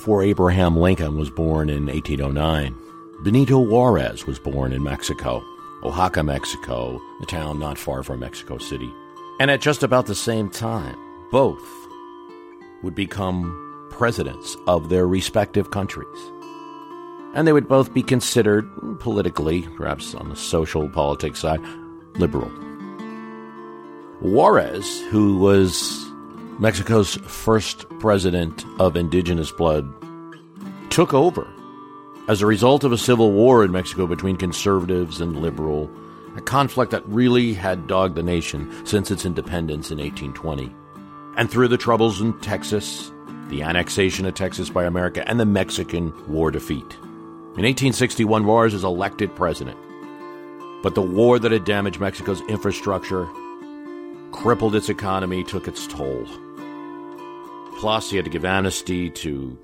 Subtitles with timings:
[0.00, 2.74] Before Abraham Lincoln was born in 1809,
[3.22, 5.44] Benito Juarez was born in Mexico,
[5.82, 8.90] Oaxaca, Mexico, a town not far from Mexico City.
[9.38, 10.96] And at just about the same time,
[11.30, 11.62] both
[12.82, 16.32] would become presidents of their respective countries.
[17.34, 18.66] And they would both be considered
[19.00, 21.60] politically, perhaps on the social politics side,
[22.14, 22.50] liberal.
[24.22, 26.09] Juarez, who was
[26.60, 29.90] Mexico's first president of indigenous blood,
[30.90, 31.50] took over
[32.28, 35.90] as a result of a civil war in Mexico between conservatives and liberal,
[36.36, 40.70] a conflict that really had dogged the nation since its independence in 1820.
[41.38, 43.10] And through the troubles in Texas,
[43.48, 46.94] the annexation of Texas by America, and the Mexican War defeat.
[47.56, 49.78] In 1861, Juarez was elected president.
[50.82, 53.26] But the war that had damaged Mexico's infrastructure,
[54.30, 56.26] crippled its economy, took its toll.
[57.80, 59.58] Plus, he had to give amnesty to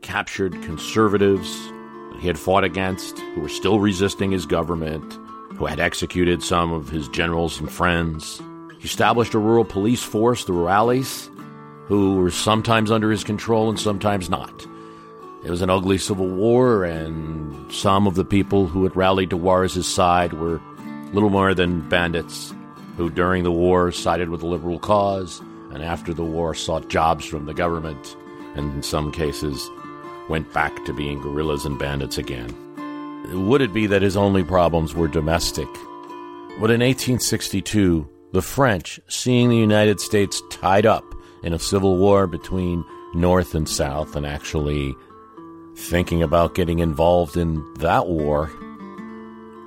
[0.00, 1.72] captured conservatives
[2.12, 5.18] that he had fought against, who were still resisting his government,
[5.56, 8.40] who had executed some of his generals and friends.
[8.78, 11.28] He established a rural police force, the Rurales,
[11.86, 14.64] who were sometimes under his control and sometimes not.
[15.44, 19.36] It was an ugly civil war, and some of the people who had rallied to
[19.36, 20.60] Juarez's side were
[21.12, 22.54] little more than bandits
[22.96, 25.42] who, during the war, sided with the liberal cause
[25.72, 28.16] and after the war sought jobs from the government,
[28.54, 29.68] and in some cases
[30.28, 32.54] went back to being guerrillas and bandits again.
[33.48, 35.68] Would it be that his only problems were domestic?
[36.60, 41.04] But in 1862, the French, seeing the United States tied up
[41.42, 44.94] in a civil war between North and South, and actually
[45.76, 48.50] thinking about getting involved in that war,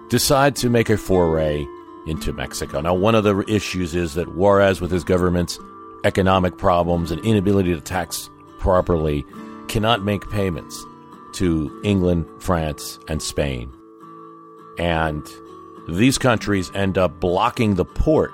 [0.10, 1.66] decide to make a foray
[2.06, 2.82] into Mexico.
[2.82, 5.58] Now, one of the issues is that Juarez, with his government's
[6.04, 8.30] economic problems and inability to tax
[8.60, 9.26] properly,
[9.68, 10.86] cannot make payments
[11.34, 13.72] to England, France, and Spain.
[14.78, 15.28] And
[15.88, 18.32] these countries end up blocking the port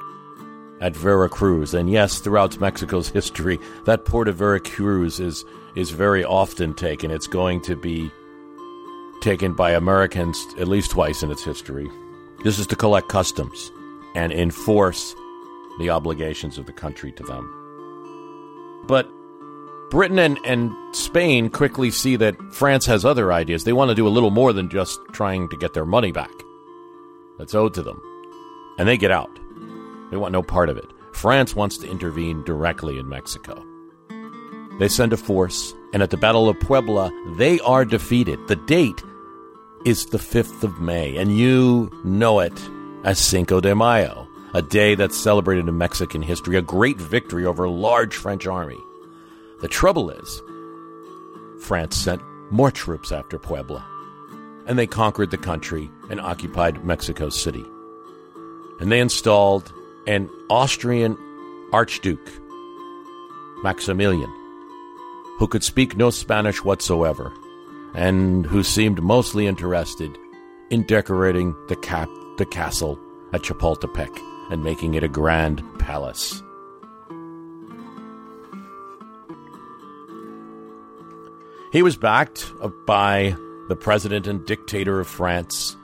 [0.80, 1.74] at Veracruz.
[1.74, 5.46] And yes, throughout Mexico's history, that port of Veracruz is,
[5.76, 7.12] is very often taken.
[7.12, 8.12] It's going to be
[9.22, 11.90] taken by Americans at least twice in its history.
[12.44, 13.72] This is to collect customs
[14.14, 15.16] and enforce
[15.80, 17.57] the obligations of the country to them.
[18.88, 19.10] But
[19.90, 23.64] Britain and, and Spain quickly see that France has other ideas.
[23.64, 26.32] They want to do a little more than just trying to get their money back
[27.38, 28.02] that's owed to them.
[28.78, 29.40] And they get out.
[30.12, 30.90] They want no part of it.
[31.14, 33.64] France wants to intervene directly in Mexico.
[34.80, 38.48] They send a force, and at the Battle of Puebla, they are defeated.
[38.48, 39.02] The date
[39.86, 42.54] is the 5th of May, and you know it
[43.04, 44.27] as Cinco de Mayo,
[44.58, 48.80] a day that's celebrated in Mexican history, a great victory over a large French army.
[49.62, 50.42] The trouble is,
[51.60, 53.86] France sent more troops after Puebla,
[54.66, 57.64] and they conquered the country and occupied Mexico City.
[58.80, 59.72] And they installed
[60.08, 61.20] an Austrian
[61.72, 62.32] Archduke,
[63.62, 64.34] Maximilian,
[65.38, 67.32] who could speak no Spanish whatsoever,
[67.94, 70.18] and who seemed mostly interested
[70.72, 73.00] in decorating the, cap- the castle
[73.34, 76.42] at Chapultepec and making it a grand palace.
[81.72, 82.52] He was backed
[82.86, 83.36] by
[83.68, 85.76] the president and dictator of France,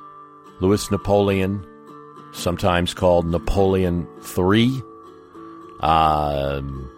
[0.62, 1.65] Louis Napoleon,
[2.31, 4.07] sometimes called Napoleon
[4.38, 4.81] III,
[5.81, 6.89] um,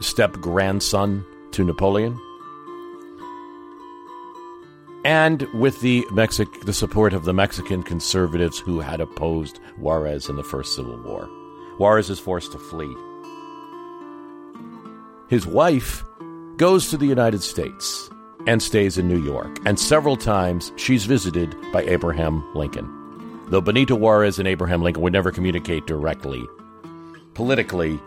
[0.00, 2.20] step grandson to Napoleon.
[5.04, 10.36] And with the Mexic- the support of the Mexican conservatives who had opposed Juarez in
[10.36, 11.28] the First Civil War.
[11.78, 12.94] Juarez is forced to flee.
[15.28, 16.04] His wife
[16.56, 18.08] goes to the United States
[18.46, 22.90] and stays in New York, and several times she's visited by Abraham Lincoln.
[23.48, 26.46] Though Benito Juarez and Abraham Lincoln would never communicate directly,
[27.34, 27.98] politically,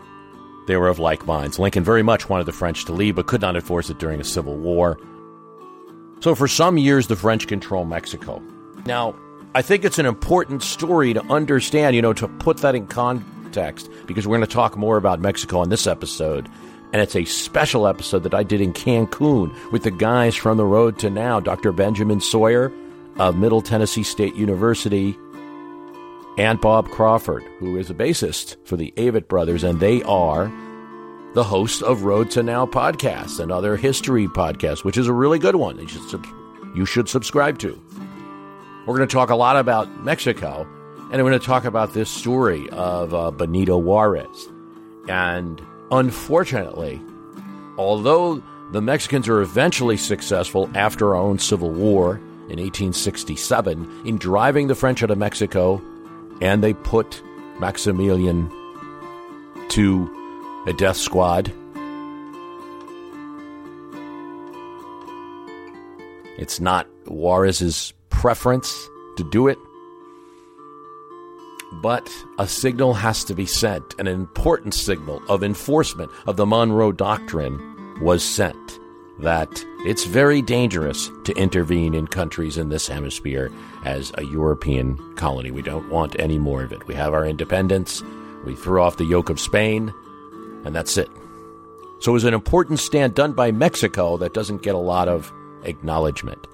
[0.66, 1.58] they were of like minds.
[1.58, 4.24] Lincoln very much wanted the French to leave, but could not enforce it during a
[4.24, 4.98] civil war.
[6.20, 8.42] So for some years, the French control Mexico.
[8.86, 9.14] Now,
[9.54, 13.90] I think it's an important story to understand, you know, to put that in context,
[14.06, 16.48] because we're going to talk more about Mexico on this episode.
[16.92, 20.64] And it's a special episode that I did in Cancun with the guys from the
[20.64, 21.72] road to now, Dr.
[21.72, 22.72] Benjamin Sawyer
[23.18, 25.16] of Middle Tennessee State University
[26.38, 30.52] and Bob Crawford, who is a bassist for the Avett Brothers, and they are
[31.38, 35.38] the host of Road to Now podcast and other history podcasts, which is a really
[35.38, 35.78] good one.
[35.78, 36.26] You should,
[36.74, 37.80] you should subscribe to.
[38.84, 42.10] We're going to talk a lot about Mexico, and we're going to talk about this
[42.10, 44.48] story of uh, Benito Juarez.
[45.08, 47.00] And unfortunately,
[47.76, 48.42] although
[48.72, 52.16] the Mexicans are eventually successful after our own Civil War
[52.48, 55.80] in 1867 in driving the French out of Mexico,
[56.40, 57.22] and they put
[57.60, 58.50] Maximilian
[59.68, 60.12] to
[60.68, 61.50] a death squad.
[66.36, 69.58] It's not Juarez's preference to do it,
[71.82, 72.06] but
[72.38, 73.98] a signal has to be sent.
[73.98, 77.58] An important signal of enforcement of the Monroe Doctrine
[78.02, 78.78] was sent
[79.20, 83.50] that it's very dangerous to intervene in countries in this hemisphere
[83.86, 85.50] as a European colony.
[85.50, 86.86] We don't want any more of it.
[86.86, 88.02] We have our independence.
[88.44, 89.92] We threw off the yoke of Spain,
[90.68, 91.08] and that's it.
[91.98, 95.32] So it was an important stand done by Mexico that doesn't get a lot of
[95.64, 96.46] acknowledgement.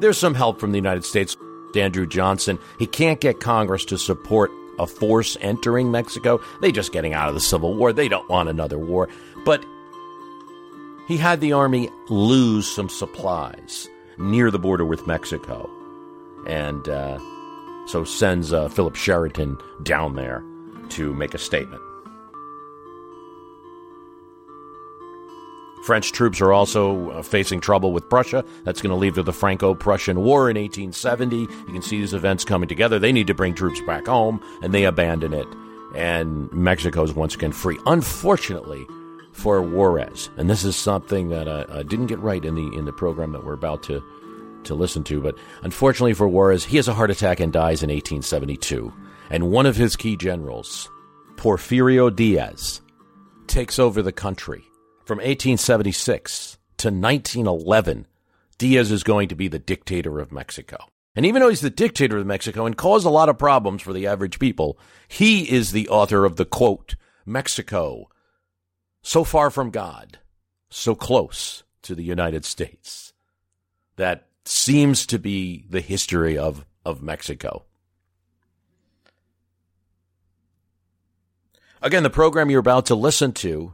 [0.00, 1.36] There's some help from the United States.
[1.74, 6.40] Andrew Johnson, he can't get Congress to support a force entering Mexico.
[6.62, 7.92] They just getting out of the Civil War.
[7.92, 9.10] They don't want another war.
[9.44, 9.62] But
[11.06, 15.68] he had the army lose some supplies near the border with Mexico.
[16.46, 17.18] And uh,
[17.86, 20.42] so sends uh, Philip Sheridan down there
[20.90, 21.82] to make a statement.
[25.86, 28.44] French troops are also uh, facing trouble with Prussia.
[28.64, 31.36] That's going to lead to the Franco Prussian War in 1870.
[31.36, 32.98] You can see these events coming together.
[32.98, 35.46] They need to bring troops back home, and they abandon it.
[35.94, 37.78] And Mexico is once again free.
[37.86, 38.84] Unfortunately
[39.30, 42.84] for Juarez, and this is something that I, I didn't get right in the in
[42.84, 44.02] the program that we're about to
[44.64, 47.90] to listen to, but unfortunately for Juarez, he has a heart attack and dies in
[47.90, 48.92] 1872.
[49.30, 50.88] And one of his key generals,
[51.36, 52.80] Porfirio Diaz,
[53.46, 54.62] takes over the country
[55.06, 58.06] from 1876 to 1911,
[58.58, 60.78] Diaz is going to be the dictator of Mexico.
[61.14, 63.92] And even though he's the dictator of Mexico and caused a lot of problems for
[63.92, 64.78] the average people,
[65.08, 68.10] he is the author of the quote, Mexico,
[69.02, 70.18] so far from God,
[70.68, 73.12] so close to the United States.
[73.96, 77.64] That seems to be the history of, of Mexico.
[81.86, 83.72] Again, the program you're about to listen to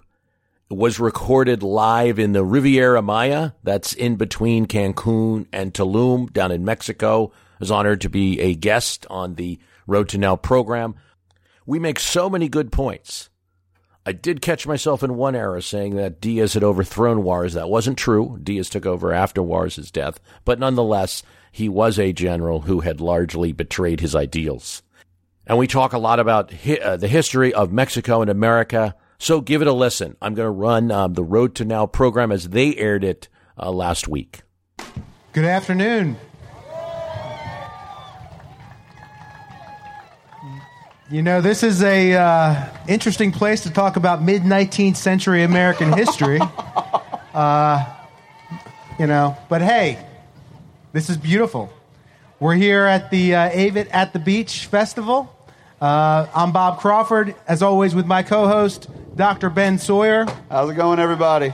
[0.68, 3.52] was recorded live in the Riviera Maya.
[3.62, 7.32] That's in between Cancun and Tulum down in Mexico.
[7.32, 10.94] I was honored to be a guest on the Road to Now program.
[11.64, 13.30] We make so many good points.
[14.04, 17.54] I did catch myself in one error saying that Diaz had overthrown Juarez.
[17.54, 18.38] That wasn't true.
[18.42, 23.52] Diaz took over after Juarez's death, but nonetheless, he was a general who had largely
[23.52, 24.82] betrayed his ideals.
[25.46, 29.40] And we talk a lot about hi- uh, the history of Mexico and America so
[29.40, 30.16] give it a listen.
[30.20, 33.70] I'm going to run um, the Road to Now program as they aired it uh,
[33.70, 34.42] last week.
[35.32, 36.16] Good afternoon.
[41.08, 45.92] You know, this is a uh, interesting place to talk about mid 19th century American
[45.92, 46.40] history.
[47.32, 47.82] Uh,
[48.98, 49.98] you know, but hey,
[50.92, 51.72] this is beautiful.
[52.42, 53.50] We're here at the uh,
[53.92, 55.32] at the Beach Festival.
[55.80, 59.48] Uh, I'm Bob Crawford, as always, with my co host, Dr.
[59.48, 60.26] Ben Sawyer.
[60.50, 61.52] How's it going, everybody?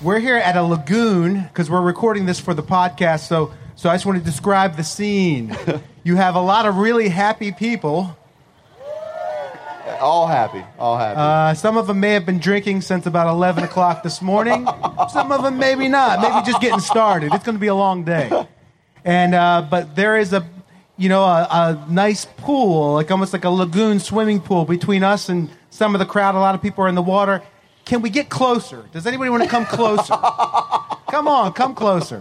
[0.00, 3.26] We're here at a lagoon because we're recording this for the podcast.
[3.26, 5.56] So, so I just want to describe the scene.
[6.04, 8.16] you have a lot of really happy people.
[10.00, 11.18] All happy, all happy.
[11.18, 14.66] Uh, some of them may have been drinking since about 11 o'clock this morning.
[15.12, 16.20] some of them maybe not.
[16.20, 17.32] Maybe just getting started.
[17.34, 18.46] It's going to be a long day.
[19.04, 20.46] And uh, but there is a
[20.96, 25.28] you know a, a nice pool, like almost like a lagoon swimming pool between us
[25.28, 26.34] and some of the crowd.
[26.34, 27.42] A lot of people are in the water.
[27.84, 28.84] can we get closer?
[28.92, 30.14] Does anybody want to come closer?
[31.10, 32.20] come on, come closer.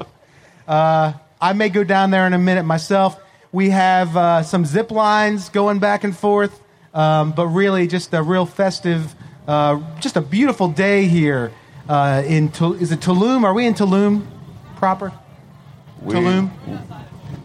[0.67, 3.19] Uh, I may go down there in a minute myself.
[3.51, 6.61] We have uh, some zip lines going back and forth,
[6.97, 9.15] um, but really just a real festive,
[9.47, 11.51] uh, just a beautiful day here
[11.87, 13.43] uh, in Tul- is it Tulum?
[13.43, 14.25] Are we in Tulum
[14.75, 15.13] proper?
[16.01, 16.49] We- Tulum.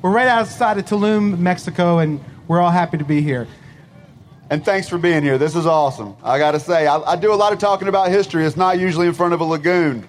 [0.01, 2.19] We're right outside of Tulum, Mexico, and
[2.49, 3.47] we're all happy to be here.
[4.51, 5.39] And thanks for being here.
[5.39, 6.17] This is awesome.
[6.25, 8.45] I got to say, I, I do a lot of talking about history.
[8.45, 10.07] It's not usually in front of a lagoon.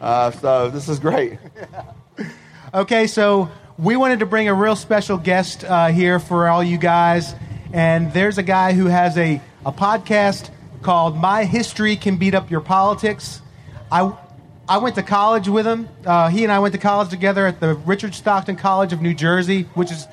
[0.00, 1.38] Uh, so this is great.
[2.74, 6.76] Okay, so we wanted to bring a real special guest uh, here for all you
[6.76, 7.34] guys.
[7.76, 10.48] And there's a guy who has a, a podcast
[10.80, 13.42] called My History Can Beat Up Your Politics.
[13.92, 14.16] I,
[14.66, 15.86] I went to college with him.
[16.02, 19.12] Uh, he and I went to college together at the Richard Stockton College of New
[19.12, 20.08] Jersey, which is,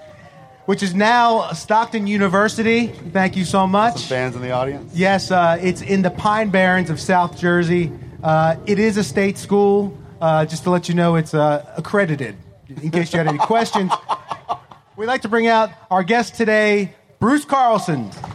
[0.66, 2.88] which is now Stockton University.
[2.88, 3.94] Thank you so much.
[3.94, 4.94] Some fans in the audience.
[4.94, 7.94] Yes, uh, it's in the Pine Barrens of South Jersey.
[8.22, 9.98] Uh, it is a state school.
[10.20, 12.36] Uh, just to let you know, it's uh, accredited.
[12.68, 13.90] In case you had any questions,
[14.98, 16.94] we'd like to bring out our guest today,
[17.24, 18.12] Bruce Carlson.
[18.12, 18.34] Thank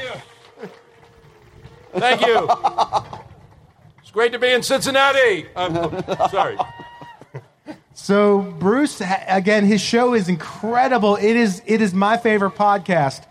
[0.00, 0.10] you.
[1.92, 2.48] Thank you.
[4.00, 5.48] It's great to be in Cincinnati.
[5.54, 6.56] Um, sorry.
[7.92, 11.16] So, Bruce, again, his show is incredible.
[11.16, 13.22] It is it is my favorite podcast.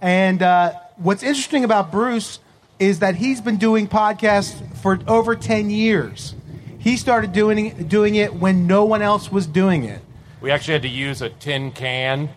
[0.00, 2.40] And uh, what's interesting about Bruce
[2.80, 6.34] is that he's been doing podcasts for over ten years.
[6.80, 10.02] He started doing doing it when no one else was doing it.
[10.40, 12.30] We actually had to use a tin can,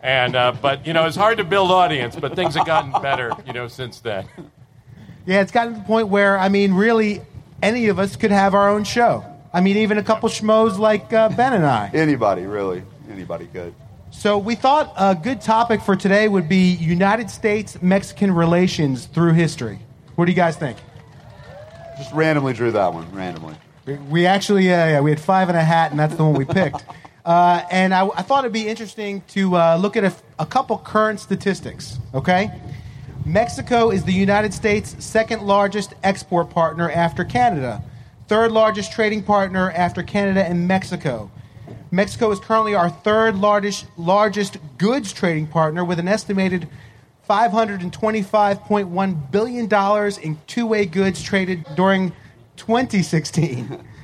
[0.00, 3.32] and uh, but you know it's hard to build audience, but things have gotten better,
[3.46, 4.26] you know, since then.
[5.26, 7.20] Yeah, it's gotten to the point where I mean, really,
[7.62, 9.24] any of us could have our own show.
[9.52, 11.90] I mean, even a couple schmoes like uh, Ben and I.
[11.92, 12.82] Anybody, really.
[13.10, 13.74] Anybody could.
[14.10, 19.32] So we thought a good topic for today would be United States Mexican relations through
[19.32, 19.80] history.
[20.14, 20.78] What do you guys think?
[21.98, 23.10] Just randomly drew that one.
[23.12, 23.54] Randomly.
[24.08, 26.44] We actually, uh, yeah, we had five and a hat, and that's the one we
[26.44, 26.84] picked.
[27.24, 30.76] Uh, and I, I thought it'd be interesting to uh, look at a, a couple
[30.78, 31.98] current statistics.
[32.14, 32.50] Okay,
[33.24, 37.82] Mexico is the United States' second largest export partner after Canada,
[38.26, 41.30] third largest trading partner after Canada and Mexico.
[41.92, 46.68] Mexico is currently our third largest largest goods trading partner with an estimated
[47.28, 52.12] 525.1 billion dollars in two-way goods traded during
[52.56, 53.84] 2016.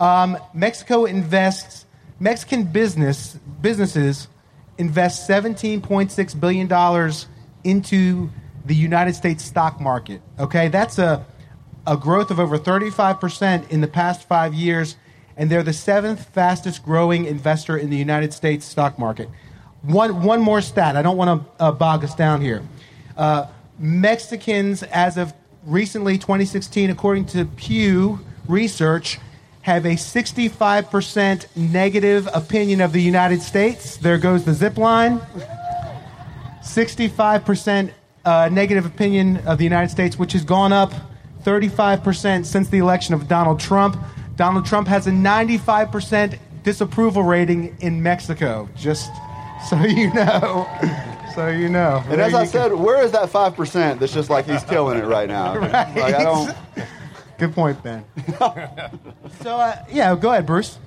[0.00, 1.84] Um, Mexico invests
[2.20, 4.28] Mexican business businesses
[4.76, 7.26] invest 17.6 billion dollars
[7.64, 8.30] into
[8.64, 10.20] the United States stock market.
[10.38, 11.24] Okay, that's a
[11.86, 14.96] a growth of over 35% in the past 5 years
[15.38, 19.30] and they're the seventh fastest growing investor in the United States stock market.
[19.82, 20.96] One one more stat.
[20.96, 22.62] I don't want to uh, bog us down here.
[23.16, 23.46] Uh,
[23.78, 25.32] Mexicans as of
[25.64, 29.18] recently 2016 according to Pew Research
[29.62, 33.96] have a 65% negative opinion of the United States.
[33.96, 35.20] There goes the zip line.
[36.62, 37.92] 65%
[38.24, 40.92] uh, negative opinion of the United States, which has gone up
[41.44, 43.96] 35% since the election of Donald Trump.
[44.36, 49.10] Donald Trump has a 95% disapproval rating in Mexico, just
[49.68, 50.68] so you know.
[51.34, 52.02] So you know.
[52.08, 55.28] And as I said, where is that 5% that's just like he's killing it right
[55.28, 55.54] now?
[55.60, 56.56] Like, I don't.
[57.38, 58.04] Good point, Ben.
[59.42, 60.78] so, uh, yeah, go ahead, Bruce.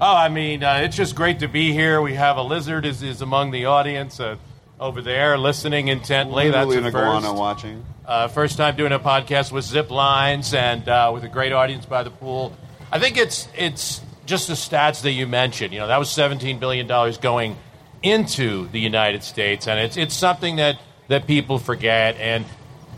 [0.00, 2.00] Oh, I mean, uh, it's just great to be here.
[2.00, 4.36] We have a lizard is, is among the audience uh,
[4.78, 6.46] over there, listening intently.
[6.46, 7.36] Literally an That's a iguana first.
[7.36, 7.84] watching.
[8.06, 11.84] Uh, first time doing a podcast with zip lines and uh, with a great audience
[11.84, 12.56] by the pool.
[12.90, 15.74] I think it's it's just the stats that you mentioned.
[15.74, 17.56] You know, that was seventeen billion dollars going
[18.02, 22.16] into the United States, and it's it's something that that people forget.
[22.16, 22.46] And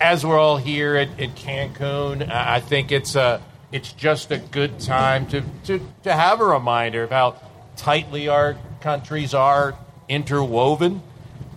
[0.02, 3.40] as we're all here at, at Cancun, I think it's a
[3.70, 7.40] it's just a good time to, to to have a reminder of how
[7.76, 9.74] tightly our countries are
[10.08, 11.02] interwoven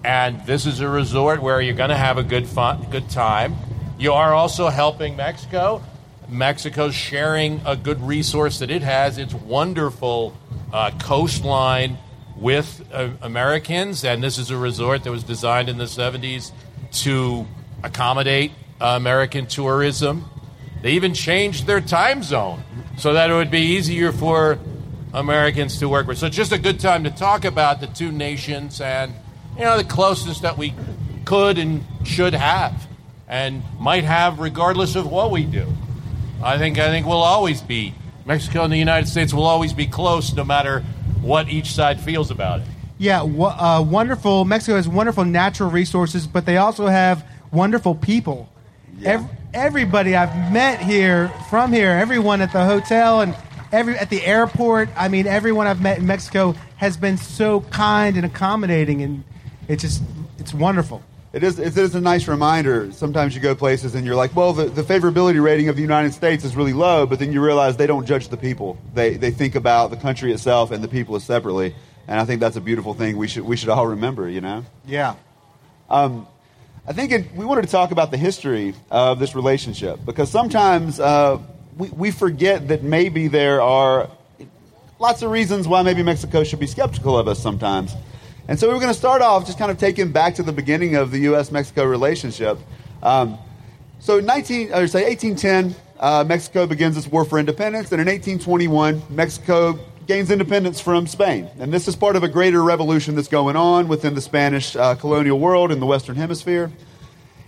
[0.05, 3.55] and this is a resort where you're going to have a good fun, good time.
[3.97, 5.81] You are also helping Mexico.
[6.29, 9.17] Mexico's sharing a good resource that it has.
[9.17, 10.37] Its wonderful
[10.71, 11.97] uh, coastline
[12.37, 16.51] with uh, Americans, and this is a resort that was designed in the 70s
[16.91, 17.47] to
[17.85, 18.51] accommodate
[18.81, 20.25] uh, American tourism.
[20.81, 22.63] They even changed their time zone
[22.97, 24.59] so that it would be easier for
[25.13, 26.17] Americans to work with.
[26.17, 29.13] So just a good time to talk about the two nations and
[29.57, 30.73] you know the closest that we
[31.23, 32.87] could and should have
[33.27, 35.65] and might have regardless of what we do.
[36.43, 37.93] I think I think we'll always be
[38.25, 40.81] Mexico and the United States will always be close no matter
[41.21, 42.67] what each side feels about it.
[42.97, 44.45] Yeah, w- uh, wonderful.
[44.45, 47.25] Mexico has wonderful natural resources, but they also have
[47.55, 48.49] wonderful people.
[49.03, 53.35] Ev- everybody I've met here from here, everyone at the hotel and
[53.71, 54.89] every at the airport.
[54.95, 59.23] I mean, everyone I've met in Mexico has been so kind and accommodating, and
[59.67, 60.03] it's just
[60.37, 61.01] it's wonderful.
[61.33, 62.93] It is, it is a nice reminder.
[62.93, 66.13] Sometimes you go places and you're like, well, the, the favorability rating of the United
[66.13, 68.77] States is really low, but then you realize they don't judge the people.
[68.93, 71.75] They, they think about the country itself and the people as separately.
[72.07, 74.63] And I think that's a beautiful thing we should, we should all remember, you know?
[74.85, 75.15] Yeah.
[75.89, 76.25] Um,
[76.87, 80.99] I think it, we wanted to talk about the history of this relationship because sometimes
[80.99, 81.39] uh,
[81.75, 84.07] we, we forget that maybe there are
[84.99, 87.95] lots of reasons why maybe Mexico should be skeptical of us sometimes.
[88.47, 90.51] And so we are going to start off just kind of taking back to the
[90.51, 91.51] beginning of the U.S.
[91.51, 92.59] Mexico relationship.
[93.01, 93.39] Um,
[93.99, 98.07] so in 19, or say 1810, uh, Mexico begins its war for independence, and in
[98.07, 101.49] 1821, Mexico gains independence from Spain.
[101.59, 104.95] And this is part of a greater revolution that's going on within the Spanish uh,
[104.95, 106.65] colonial world in the Western Hemisphere.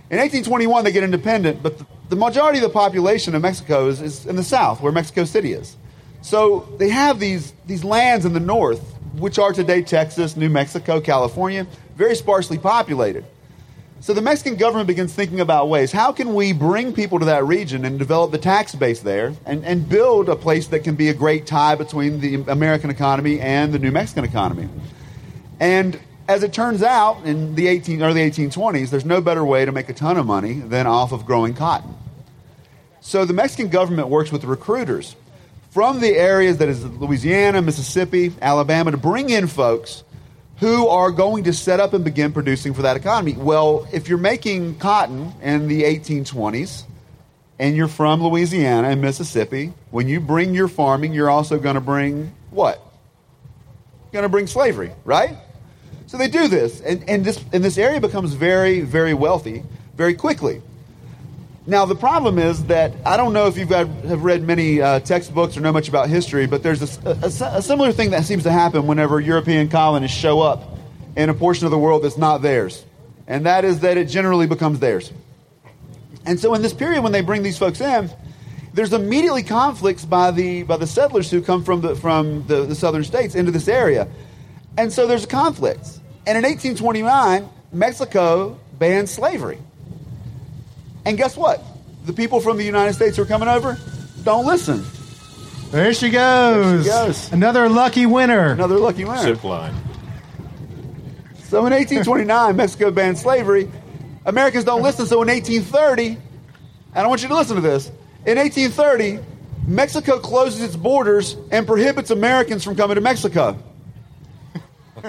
[0.10, 4.02] In 1821, they get independent, but the, the majority of the population of Mexico is,
[4.02, 5.76] is in the south, where Mexico City is.
[6.22, 11.02] So they have these, these lands in the north which are today Texas, New Mexico,
[11.02, 13.26] California, very sparsely populated.
[14.00, 17.46] So the Mexican government begins thinking about ways how can we bring people to that
[17.46, 21.10] region and develop the tax base there and, and build a place that can be
[21.10, 24.70] a great tie between the American economy and the New Mexican economy.
[25.60, 29.72] And as it turns out, in the 18, early 1820s, there's no better way to
[29.72, 31.96] make a ton of money than off of growing cotton.
[33.02, 35.16] So the Mexican government works with recruiters
[35.72, 40.04] from the areas that is Louisiana, Mississippi, Alabama to bring in folks
[40.60, 43.34] who are going to set up and begin producing for that economy.
[43.34, 46.84] Well, if you're making cotton in the 1820s
[47.60, 51.82] and you're from Louisiana and Mississippi, when you bring your farming, you're also going to
[51.82, 52.82] bring what?
[54.06, 55.38] You're going to bring slavery, right?
[56.08, 59.64] So they do this, and, and, this, and this area becomes very, very wealthy
[59.96, 60.62] very quickly.
[61.70, 65.58] Now, the problem is that I don't know if you've have read many uh, textbooks
[65.58, 68.52] or know much about history, but there's a, a, a, similar thing that seems to
[68.54, 70.78] happen whenever European colonists show up
[71.18, 72.86] in a portion of the world that's not theirs.
[73.28, 75.12] And that is that it generally becomes theirs.
[76.26, 78.10] And so, in this period, when they bring these folks in,
[78.74, 82.76] there's immediately conflicts by the, by the settlers who come from, the, from the, the
[82.76, 84.08] southern states into this area.
[84.78, 86.00] And so, there's conflicts.
[86.26, 89.60] And in 1829, Mexico banned slavery.
[91.08, 91.64] And guess what?
[92.06, 93.78] The people from the United States who are coming over
[94.24, 94.84] don't listen.
[95.72, 96.84] There she goes.
[96.84, 97.32] There she goes.
[97.32, 98.52] Another lucky winner.
[98.52, 99.22] Another lucky winner.
[99.22, 99.74] Zip line.
[101.46, 103.72] So in 1829, Mexico banned slavery.
[104.26, 105.06] Americans don't listen.
[105.06, 106.18] So in 1830, and
[106.94, 107.88] I want you to listen to this.
[108.26, 109.20] In 1830,
[109.66, 113.58] Mexico closes its borders and prohibits Americans from coming to Mexico.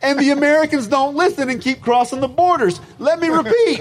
[0.00, 2.80] and the Americans don't listen and keep crossing the borders.
[2.98, 3.80] Let me repeat.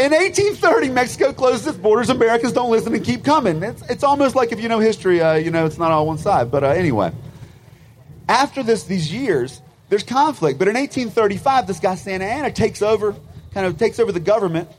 [0.00, 2.08] In 1830, Mexico closes its borders.
[2.08, 3.62] Americans don't listen and keep coming.
[3.62, 6.16] It's, it's almost like if you know history, uh, you know it's not all one
[6.16, 6.50] side.
[6.50, 7.12] But uh, anyway,
[8.26, 10.58] after this, these years, there's conflict.
[10.58, 13.14] But in 1835, this guy Santa Anna takes over,
[13.52, 14.70] kind of takes over the government.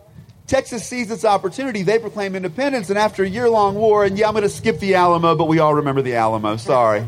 [0.48, 1.84] Texas sees its opportunity.
[1.84, 4.96] They proclaim independence, and after a year-long war, and yeah, I'm going to skip the
[4.96, 6.58] Alamo, but we all remember the Alamo.
[6.58, 7.06] Sorry.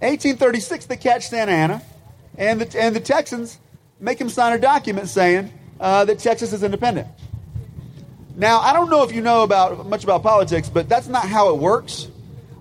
[0.00, 1.82] 1836, they catch Santa Anna,
[2.36, 3.58] and the, and the Texans
[3.98, 7.08] make him sign a document saying uh, that Texas is independent.
[8.36, 11.48] Now, I don't know if you know about much about politics, but that's not how
[11.52, 12.06] it works.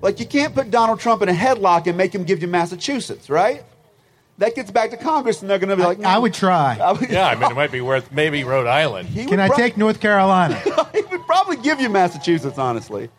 [0.02, 3.30] Like, you can't put Donald Trump in a headlock and make him give you Massachusetts,
[3.30, 3.64] right?
[4.40, 6.78] That gets back to Congress, and they're going to be like, I, I would try.
[6.84, 9.10] I would- Yeah, I mean, it might be worth maybe Rhode Island.
[9.10, 10.56] He Can I prob- take North Carolina?
[10.94, 13.10] he would probably give you Massachusetts, honestly.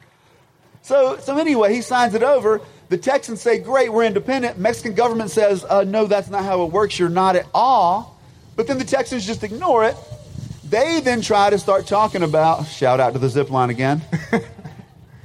[0.82, 2.60] So, so anyway, he signs it over.
[2.88, 6.72] The Texans say, "Great, we're independent." Mexican government says, uh, "No, that's not how it
[6.72, 6.98] works.
[6.98, 8.18] You're not at all."
[8.56, 9.96] But then the Texans just ignore it.
[10.68, 12.66] They then try to start talking about.
[12.66, 14.02] Shout out to the zip line again.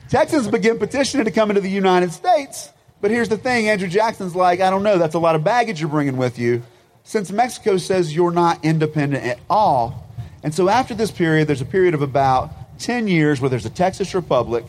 [0.09, 2.69] Texans begin petitioning to come into the United States.
[3.01, 4.97] But here's the thing: Andrew Jackson's like, "I don't know.
[4.97, 6.63] That's a lot of baggage you're bringing with you."
[7.05, 10.07] Since Mexico says you're not independent at all,
[10.43, 13.69] and so after this period, there's a period of about 10 years where there's a
[13.69, 14.65] Texas Republic,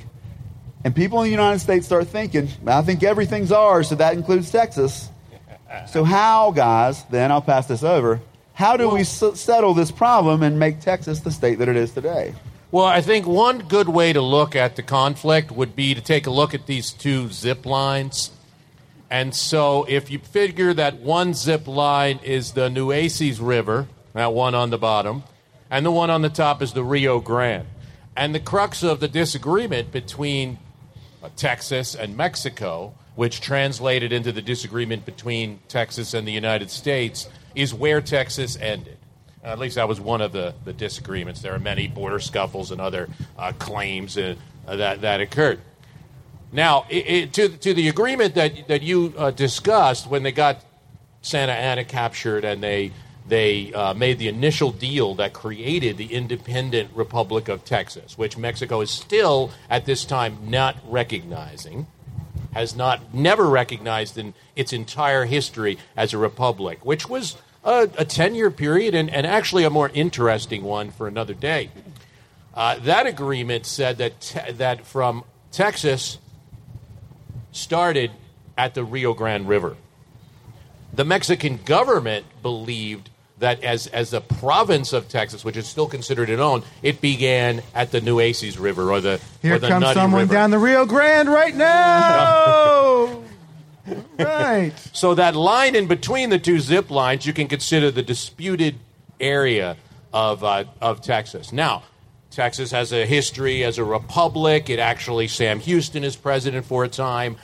[0.85, 4.51] and people in the United States start thinking, I think everything's ours, so that includes
[4.51, 5.09] Texas.
[5.89, 8.21] So, how, guys, then I'll pass this over,
[8.53, 11.93] how do we s- settle this problem and make Texas the state that it is
[11.93, 12.35] today?
[12.71, 16.27] Well, I think one good way to look at the conflict would be to take
[16.27, 18.31] a look at these two zip lines.
[19.11, 24.55] And so, if you figure that one zip line is the Nueces River, that one
[24.55, 25.25] on the bottom,
[25.71, 27.67] and the one on the top is the Rio Grande.
[28.17, 30.59] And the crux of the disagreement between
[31.37, 37.73] Texas and Mexico which translated into the disagreement between Texas and the United States, is
[37.73, 38.97] where Texas ended.
[39.43, 41.43] At least that was one of the, the disagreements.
[41.43, 43.09] There are many border scuffles and other
[43.39, 44.35] uh, claims uh,
[44.67, 45.61] that, that occurred.
[46.51, 50.65] Now, it, it, to, to the agreement that, that you uh, discussed when they got
[51.21, 52.93] Santa Anna captured and they,
[53.27, 58.81] they uh, made the initial deal that created the independent Republic of Texas, which Mexico
[58.83, 61.87] is still at this time not recognizing,
[62.53, 68.05] has not never recognized in its entire history as a republic, which was a, a
[68.05, 71.71] 10 year period and, and actually a more interesting one for another day.
[72.53, 76.19] Uh, that agreement said that, te- that from Texas
[77.53, 78.11] started
[78.57, 79.77] at the Rio Grande River.
[80.93, 83.11] The Mexican government believed
[83.45, 87.63] that as, as a province of Texas, which is still considered its own, it began
[87.75, 90.33] at the Nueces River or the Here or the comes Nutty someone River.
[90.33, 93.23] down the Rio Grande right now.
[94.19, 94.73] right.
[94.95, 98.77] So that line in between the two zip lines, you can consider the disputed
[99.21, 99.77] area
[100.15, 101.53] of uh, of Texas.
[101.53, 101.83] Now,
[102.31, 104.71] Texas has a history as a republic.
[104.71, 107.37] It actually Sam Houston is president for a time.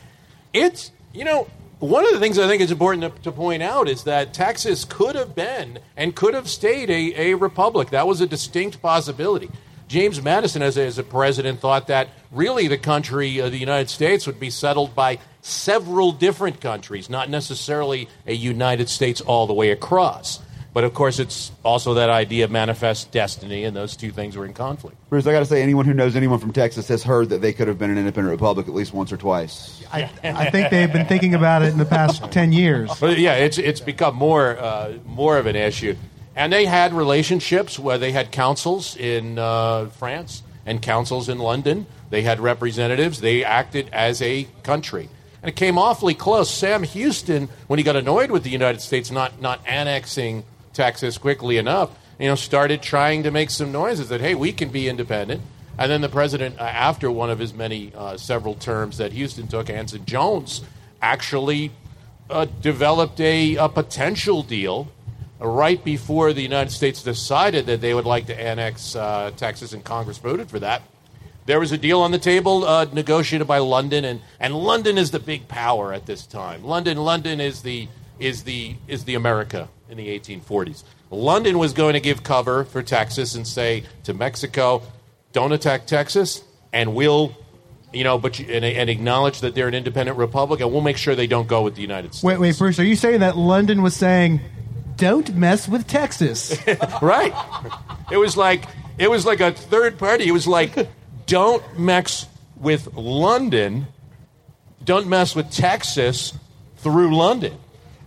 [0.54, 1.46] It's you know
[1.80, 4.84] one of the things I think is important to, to point out is that Texas
[4.84, 7.90] could have been and could have stayed a, a republic.
[7.90, 9.50] That was a distinct possibility.
[9.88, 13.90] James Madison, as a, as a president, thought that really the country, uh, the United
[13.90, 19.54] States, would be settled by several different countries, not necessarily a United States all the
[19.54, 20.38] way across.
[20.72, 24.46] But of course, it's also that idea of manifest destiny, and those two things were
[24.46, 24.96] in conflict.
[25.08, 27.52] Bruce, I got to say, anyone who knows anyone from Texas has heard that they
[27.52, 29.82] could have been an independent republic at least once or twice.
[29.92, 32.90] I, I think they've been thinking about it in the past 10 years.
[33.00, 35.96] But yeah, it's it's become more uh, more of an issue,
[36.36, 41.86] and they had relationships where they had councils in uh, France and councils in London.
[42.10, 43.20] They had representatives.
[43.20, 45.08] They acted as a country,
[45.42, 46.48] and it came awfully close.
[46.48, 51.56] Sam Houston, when he got annoyed with the United States not not annexing Texas quickly
[51.56, 55.42] enough, you know, started trying to make some noises that hey, we can be independent.
[55.78, 59.48] And then the president, uh, after one of his many uh, several terms that Houston
[59.48, 60.62] took, Anson Jones,
[61.00, 61.72] actually
[62.28, 64.92] uh, developed a, a potential deal
[65.38, 69.82] right before the United States decided that they would like to annex uh, Texas, and
[69.82, 70.82] Congress voted for that.
[71.46, 75.10] There was a deal on the table uh, negotiated by London, and, and London is
[75.10, 76.62] the big power at this time.
[76.62, 80.84] London, London is the is the is the America in the 1840s.
[81.10, 84.82] London was going to give cover for Texas and say to Mexico,
[85.32, 87.36] "Don't attack Texas, and we'll."
[87.92, 90.96] You know, but you, and, and acknowledge that they're an independent republic, and we'll make
[90.96, 92.22] sure they don't go with the United States.
[92.22, 94.40] Wait, wait, Bruce, are you saying that London was saying,
[94.94, 96.56] don't mess with Texas?
[97.02, 97.34] right.
[98.12, 100.28] It was like it was like a third party.
[100.28, 100.88] It was like,
[101.26, 103.86] don't mess with London,
[104.84, 106.34] don't mess with Texas
[106.76, 107.56] through London.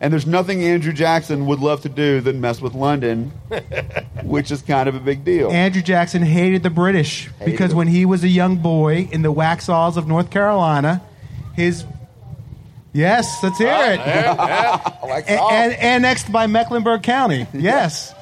[0.02, 3.32] And there's nothing Andrew Jackson would love to do than mess with London,
[4.24, 5.50] which is kind of a big deal.
[5.50, 7.78] Andrew Jackson hated the British because them.
[7.78, 11.02] when he was a young boy in the Waxhaws of North Carolina,
[11.56, 11.86] his.
[12.96, 13.98] Yes, let's hear it.
[13.98, 17.48] Like, A- oh, and annexed by Mecklenburg County.
[17.54, 18.14] Yes.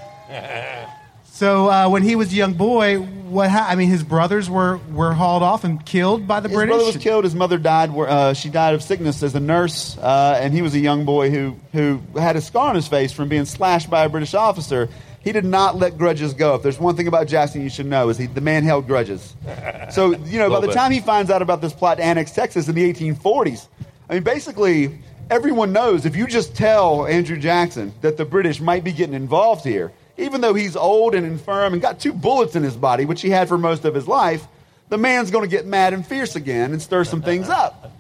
[1.26, 4.78] so uh, when he was a young boy, what ha- I mean, his brothers were,
[4.92, 6.76] were hauled off and killed by the his British.
[6.76, 7.24] brother was killed.
[7.24, 7.90] His mother died.
[7.90, 11.30] Uh, she died of sickness as a nurse, uh, and he was a young boy
[11.30, 14.90] who who had a scar on his face from being slashed by a British officer.
[15.24, 16.56] He did not let grudges go.
[16.56, 19.36] If there's one thing about Jackson you should know is he the man held grudges.
[19.92, 20.76] So you know by the bit.
[20.76, 23.68] time he finds out about this plot to annex Texas in the 1840s,
[24.10, 28.84] I mean basically everyone knows if you just tell Andrew Jackson that the British might
[28.84, 32.64] be getting involved here, even though he's old and infirm and got two bullets in
[32.64, 34.46] his body, which he had for most of his life,
[34.90, 37.92] the man's going to get mad and fierce again and stir some things up.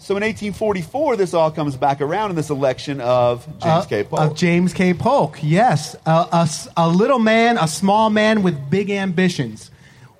[0.00, 4.04] So in 1844, this all comes back around in this election of James Uh, K.
[4.04, 4.20] Polk.
[4.20, 4.94] Of James K.
[4.94, 5.96] Polk, yes.
[6.06, 9.72] Uh, a, a little man, a small man with big ambitions.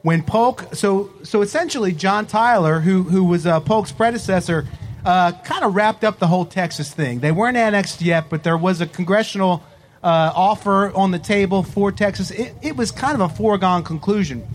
[0.03, 4.67] When Polk, so so essentially, John Tyler, who who was uh, Polk's predecessor,
[5.05, 7.19] uh, kind of wrapped up the whole Texas thing.
[7.21, 9.63] They weren't annexed yet, but there was a congressional
[10.03, 12.31] uh, offer on the table for Texas.
[12.31, 14.47] It, it was kind of a foregone conclusion.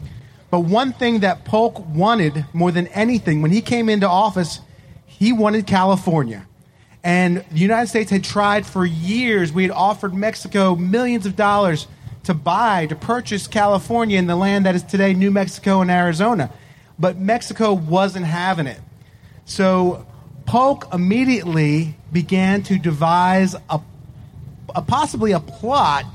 [0.49, 4.59] But one thing that Polk wanted more than anything when he came into office,
[5.05, 6.45] he wanted California.
[7.03, 9.51] And the United States had tried for years.
[9.51, 11.87] We had offered Mexico millions of dollars
[12.23, 16.49] to buy, to purchase California in the land that is today New Mexico and Arizona.
[16.97, 18.79] But Mexico wasn't having it.
[19.45, 20.05] So
[20.45, 23.81] Polk immediately began to devise a,
[24.75, 26.05] a possibly a plot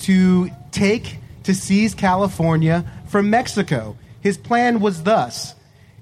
[0.00, 3.96] to take to seize California from Mexico.
[4.20, 5.54] His plan was thus: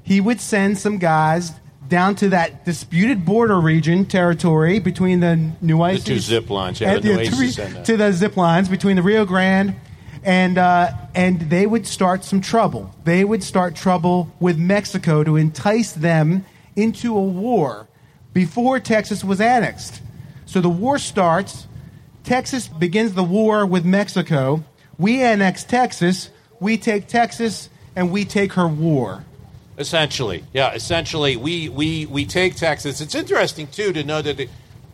[0.02, 1.52] he would send some guys
[1.88, 6.04] down to that disputed border region territory between the Nueces.
[6.04, 8.96] two zip lines, yeah, and the the three- and the- to the zip lines between
[8.96, 9.76] the Rio Grande
[10.24, 12.92] and uh, and they would start some trouble.
[13.04, 17.86] They would start trouble with Mexico to entice them into a war
[18.32, 20.02] before Texas was annexed.
[20.44, 21.66] So the war starts.
[22.26, 24.64] Texas begins the war with Mexico.
[24.98, 26.28] We annex Texas.
[26.58, 29.24] We take Texas and we take her war.
[29.78, 30.74] Essentially, yeah.
[30.74, 33.00] Essentially, we, we, we take Texas.
[33.00, 34.48] It's interesting too to know that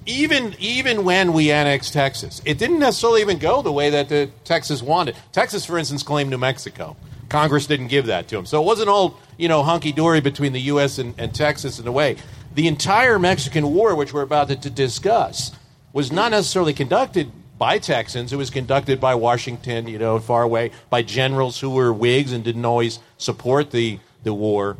[0.05, 4.29] even even when we annexed Texas, it didn't necessarily even go the way that the
[4.45, 5.17] Texas wanted.
[5.31, 6.97] Texas, for instance, claimed New Mexico.
[7.31, 10.53] Congress didn't give that to them, so it wasn't all you know hunky dory between
[10.53, 10.99] the U.S.
[10.99, 12.17] and, and Texas in a way.
[12.55, 15.53] The entire Mexican War, which we're about to, to discuss,
[15.93, 18.33] was not necessarily conducted by Texans.
[18.33, 22.43] It was conducted by Washington, you know, far away, by generals who were Whigs and
[22.43, 24.77] didn't always support the, the war.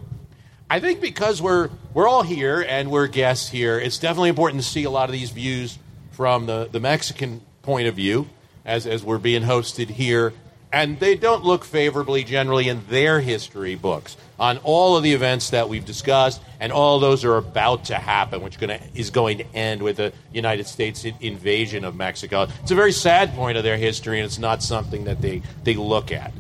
[0.69, 4.69] I think because we're, we're all here and we're guests here, it's definitely important to
[4.69, 5.79] see a lot of these views
[6.13, 8.29] from the, the Mexican point of view
[8.65, 10.33] as, as we're being hosted here.
[10.73, 15.51] And they don't look favorably generally in their history books on all of the events
[15.51, 19.47] that we've discussed, and all those are about to happen, which gonna, is going to
[19.55, 22.49] end with the United States invasion of Mexico.
[22.63, 25.75] It's a very sad point of their history, and it's not something that they, they
[25.75, 26.33] look at.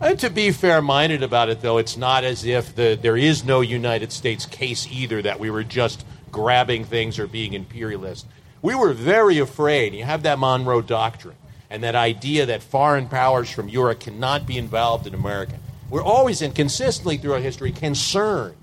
[0.00, 3.44] Uh, to be fair minded about it, though, it's not as if the, there is
[3.44, 8.26] no United States case either that we were just grabbing things or being imperialist.
[8.60, 9.94] We were very afraid.
[9.94, 11.36] You have that Monroe Doctrine
[11.70, 15.54] and that idea that foreign powers from Europe cannot be involved in America.
[15.90, 18.56] We're always and consistently throughout history concerned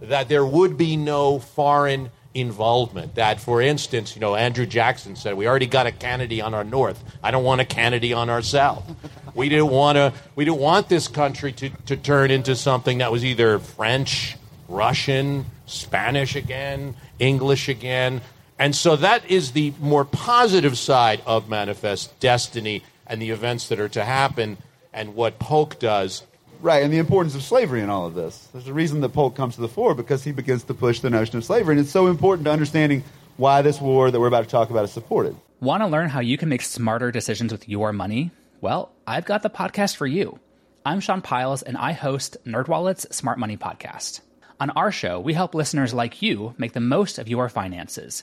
[0.00, 3.14] that there would be no foreign involvement.
[3.14, 6.64] That, for instance, you know, Andrew Jackson said, "We already got a Kennedy on our
[6.64, 7.02] north.
[7.22, 8.84] I don't want a Kennedy on our south."
[9.34, 10.12] We didn't want to.
[10.36, 14.36] We didn't want this country to, to turn into something that was either French,
[14.68, 18.20] Russian, Spanish again, English again,
[18.58, 23.80] and so that is the more positive side of Manifest Destiny and the events that
[23.80, 24.58] are to happen,
[24.92, 26.22] and what Polk does.
[26.60, 28.48] Right, and the importance of slavery in all of this.
[28.52, 31.10] There's a reason that Polk comes to the fore because he begins to push the
[31.10, 33.02] notion of slavery, and it's so important to understanding
[33.36, 35.34] why this war that we're about to talk about is supported.
[35.60, 38.30] Want to learn how you can make smarter decisions with your money?
[38.60, 40.38] Well, I've got the podcast for you.
[40.84, 44.20] I'm Sean Pyles, and I host NerdWallet's Smart Money Podcast.
[44.60, 48.22] On our show, we help listeners like you make the most of your finances.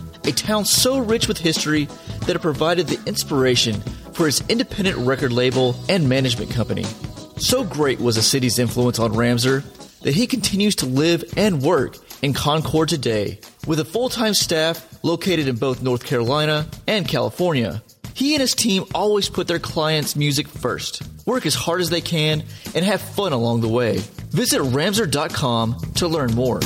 [0.25, 1.85] a town so rich with history
[2.25, 3.81] that it provided the inspiration
[4.13, 6.83] for his independent record label and management company.
[7.37, 9.63] So great was the city's influence on Ramseur
[10.01, 14.87] that he continues to live and work in Concord today with a full time staff
[15.03, 17.81] located in both North Carolina and California.
[18.13, 22.01] He and his team always put their clients' music first, work as hard as they
[22.01, 22.43] can,
[22.75, 23.99] and have fun along the way.
[24.29, 26.59] Visit Ramseur.com to learn more.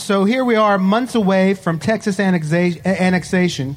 [0.00, 3.76] So here we are, months away from Texas annexa- annexation,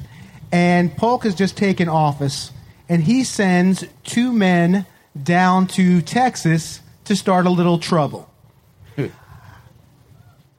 [0.50, 2.50] and Polk has just taken office,
[2.88, 4.86] and he sends two men
[5.22, 8.28] down to Texas to start a little trouble.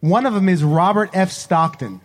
[0.01, 1.31] One of them is Robert F.
[1.31, 1.99] Stockton.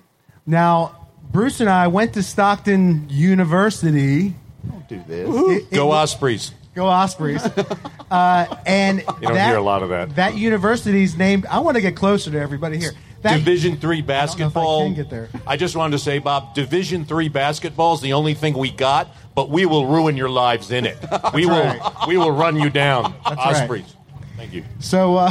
[0.47, 4.35] Now, Bruce and I went to Stockton University.
[4.67, 5.29] Don't do this.
[5.29, 6.53] It- Go Ospreys.
[6.75, 7.43] Go Ospreys.
[8.11, 10.17] uh, and You don't hear a lot of that.
[10.17, 11.45] That university's named.
[11.47, 12.93] I want to get closer to everybody here.
[13.23, 14.85] That, Division three I don't know if I basketball.
[14.85, 15.29] can get there.
[15.47, 19.15] I just wanted to say, Bob, Division three basketball is the only thing we got,
[19.35, 20.99] but we will ruin your lives in it.
[21.35, 21.63] We will.
[21.63, 22.07] right.
[22.09, 23.39] We will run you down, right.
[23.39, 23.95] Ospreys.
[24.37, 24.65] Thank you.
[24.79, 25.31] So, uh,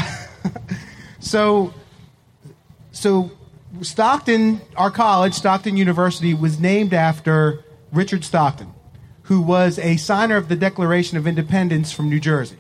[1.20, 1.74] so,
[2.92, 3.32] so,
[3.82, 8.72] Stockton, our college, Stockton University, was named after Richard Stockton,
[9.24, 12.58] who was a signer of the Declaration of Independence from New Jersey.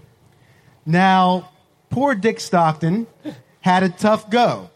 [0.85, 1.49] Now,
[1.89, 3.05] poor Dick Stockton
[3.61, 4.71] had a tough go.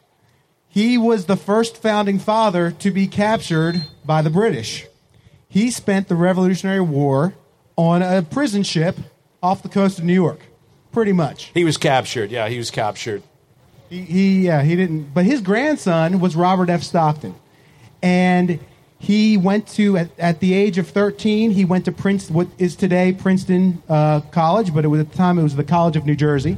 [0.73, 4.87] He was the first founding father to be captured by the British.
[5.47, 7.35] He spent the Revolutionary War
[7.75, 8.97] on a prison ship
[9.43, 10.39] off the coast of New York,
[10.91, 11.51] pretty much.
[11.53, 12.31] He was captured.
[12.31, 13.21] Yeah, he was captured.
[13.87, 15.13] He, he yeah, he didn't.
[15.13, 16.81] But his grandson was Robert F.
[16.81, 17.35] Stockton,
[18.01, 18.59] and
[18.97, 21.51] he went to at, at the age of 13.
[21.51, 25.17] He went to Princeton, what is today Princeton uh, College, but it was at the
[25.17, 26.57] time it was the College of New Jersey.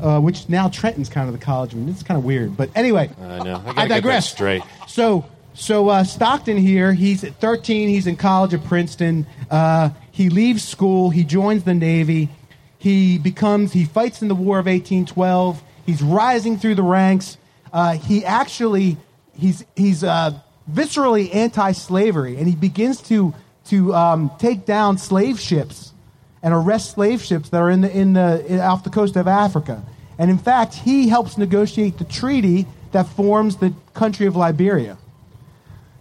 [0.00, 1.74] Uh, which now Trenton's kind of the college.
[1.74, 3.62] I mean, it's kind of weird, but anyway, I know.
[3.66, 4.30] I, I digress.
[4.30, 4.62] straight.
[4.88, 7.88] So, so uh, Stockton here, he's at 13.
[7.88, 9.26] He's in college at Princeton.
[9.50, 11.10] Uh, he leaves school.
[11.10, 12.30] He joins the Navy.
[12.78, 13.72] He becomes.
[13.72, 15.62] He fights in the War of 1812.
[15.84, 17.36] He's rising through the ranks.
[17.72, 18.96] Uh, he actually
[19.34, 20.38] he's he's uh,
[20.70, 23.34] viscerally anti-slavery, and he begins to
[23.66, 25.92] to um, take down slave ships
[26.42, 29.28] and arrest slave ships that are in the in the in, off the coast of
[29.28, 29.82] Africa.
[30.18, 34.98] And in fact, he helps negotiate the treaty that forms the country of Liberia.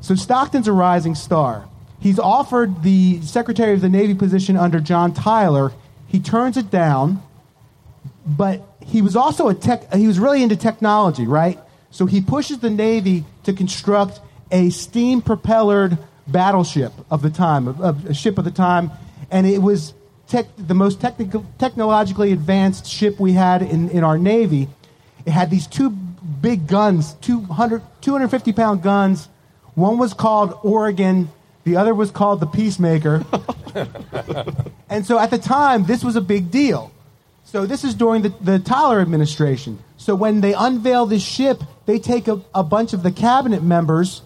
[0.01, 1.67] So Stockton's a rising star.
[1.99, 5.71] He's offered the Secretary of the Navy position under John Tyler.
[6.07, 7.21] He turns it down,
[8.25, 9.93] but he was also a tech.
[9.93, 11.59] He was really into technology, right?
[11.91, 14.19] So he pushes the Navy to construct
[14.51, 15.97] a steam propellered
[16.27, 18.91] battleship of the time, a, a ship of the time,
[19.29, 19.93] and it was
[20.29, 24.69] tech, the most technical, technologically advanced ship we had in, in our Navy.
[25.25, 29.27] It had these two big guns, 200, 250 pound guns.
[29.75, 31.29] One was called Oregon,
[31.63, 33.25] the other was called the Peacemaker.
[34.89, 36.91] and so at the time, this was a big deal.
[37.43, 39.79] So this is during the, the Tyler administration.
[39.97, 44.21] So when they unveil this ship, they take a, a bunch of the cabinet members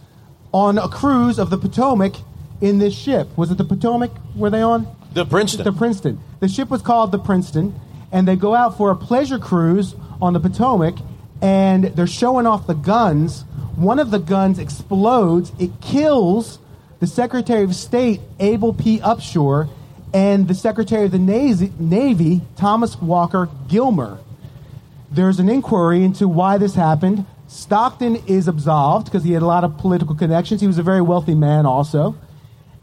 [0.52, 2.16] on a cruise of the Potomac
[2.62, 3.36] in this ship.
[3.38, 4.12] Was it the Potomac?
[4.36, 4.88] Were they on?
[5.14, 5.64] The Princeton.
[5.64, 6.20] The Princeton.
[6.40, 7.80] The ship was called the Princeton,
[8.12, 10.96] and they go out for a pleasure cruise on the Potomac,
[11.42, 13.42] and they're showing off the guns.
[13.76, 15.52] One of the guns explodes.
[15.60, 16.60] It kills
[17.00, 19.00] the Secretary of State, Abel P.
[19.00, 19.70] Upshur,
[20.14, 24.20] and the Secretary of the Navy, Navy Thomas Walker Gilmer.
[25.12, 27.26] There's an inquiry into why this happened.
[27.48, 30.62] Stockton is absolved because he had a lot of political connections.
[30.62, 32.16] He was a very wealthy man, also.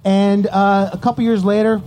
[0.04, 1.82] And uh, a couple years later,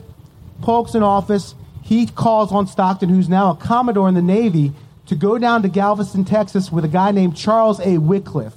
[0.64, 1.56] Polk's in office.
[1.82, 4.72] He calls on Stockton, who's now a Commodore in the Navy,
[5.06, 7.98] to go down to Galveston, Texas, with a guy named Charles A.
[7.98, 8.54] Wickliffe.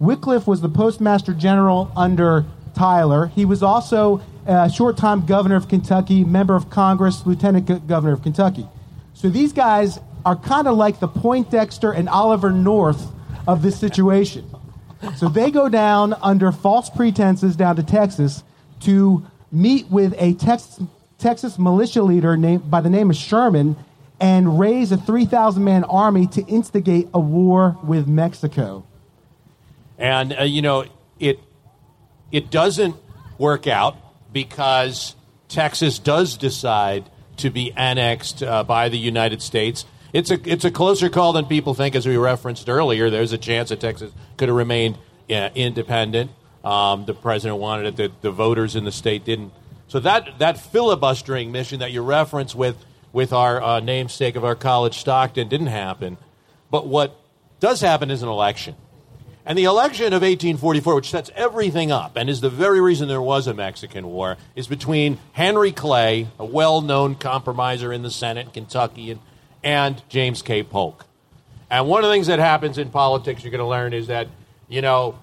[0.00, 3.26] Wickliffe was the Postmaster General under Tyler.
[3.26, 8.12] He was also a short time governor of Kentucky, member of Congress, lieutenant go- governor
[8.12, 8.68] of Kentucky.
[9.14, 13.10] So these guys are kind of like the Poindexter and Oliver North
[13.48, 14.48] of this situation.
[15.16, 18.44] So they go down under false pretenses down to Texas
[18.80, 20.80] to meet with a Texas,
[21.18, 23.76] Texas militia leader named, by the name of Sherman
[24.20, 28.84] and raise a 3,000 man army to instigate a war with Mexico.
[29.98, 30.84] And uh, you know,
[31.18, 31.40] it
[32.30, 32.94] it doesn't
[33.36, 33.96] work out
[34.32, 35.16] because
[35.48, 39.84] Texas does decide to be annexed uh, by the United States.
[40.12, 43.10] It's a it's a closer call than people think, as we referenced earlier.
[43.10, 44.98] There's a chance that Texas could have remained
[45.30, 46.30] uh, independent.
[46.64, 47.96] Um, the president wanted it.
[47.96, 49.52] The, the voters in the state didn't.
[49.88, 52.76] So that that filibustering mission that you reference with
[53.12, 56.18] with our uh, namesake of our college, Stockton, didn't happen.
[56.70, 57.18] But what
[57.58, 58.76] does happen is an election.
[59.46, 63.22] And the election of 1844, which sets everything up and is the very reason there
[63.22, 68.52] was a Mexican War, is between Henry Clay, a well known compromiser in the Senate
[68.52, 69.20] Kentucky, and,
[69.64, 70.62] and James K.
[70.62, 71.06] Polk.
[71.70, 74.28] And one of the things that happens in politics you're going to learn is that,
[74.68, 75.18] you know,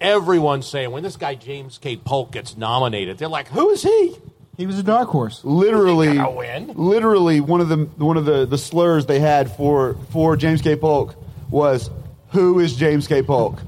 [0.00, 1.96] everyone's saying when this guy James K.
[1.96, 4.16] Polk gets nominated, they're like, who is he?
[4.56, 5.42] He was a dark horse.
[5.42, 6.72] Literally, win.
[6.74, 10.76] literally one of the one of the, the slurs they had for for James K.
[10.76, 11.14] Polk
[11.48, 11.88] was,
[12.32, 13.22] "Who is James K.
[13.22, 13.58] Polk?"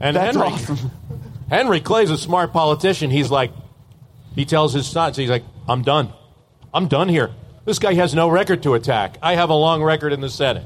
[0.00, 0.90] And That's Henry, awesome.
[1.48, 3.10] Henry Clay's a smart politician.
[3.10, 3.52] He's like,
[4.34, 6.12] he tells his sons, he's like, I'm done.
[6.74, 7.30] I'm done here.
[7.64, 9.16] This guy has no record to attack.
[9.22, 10.64] I have a long record in the Senate.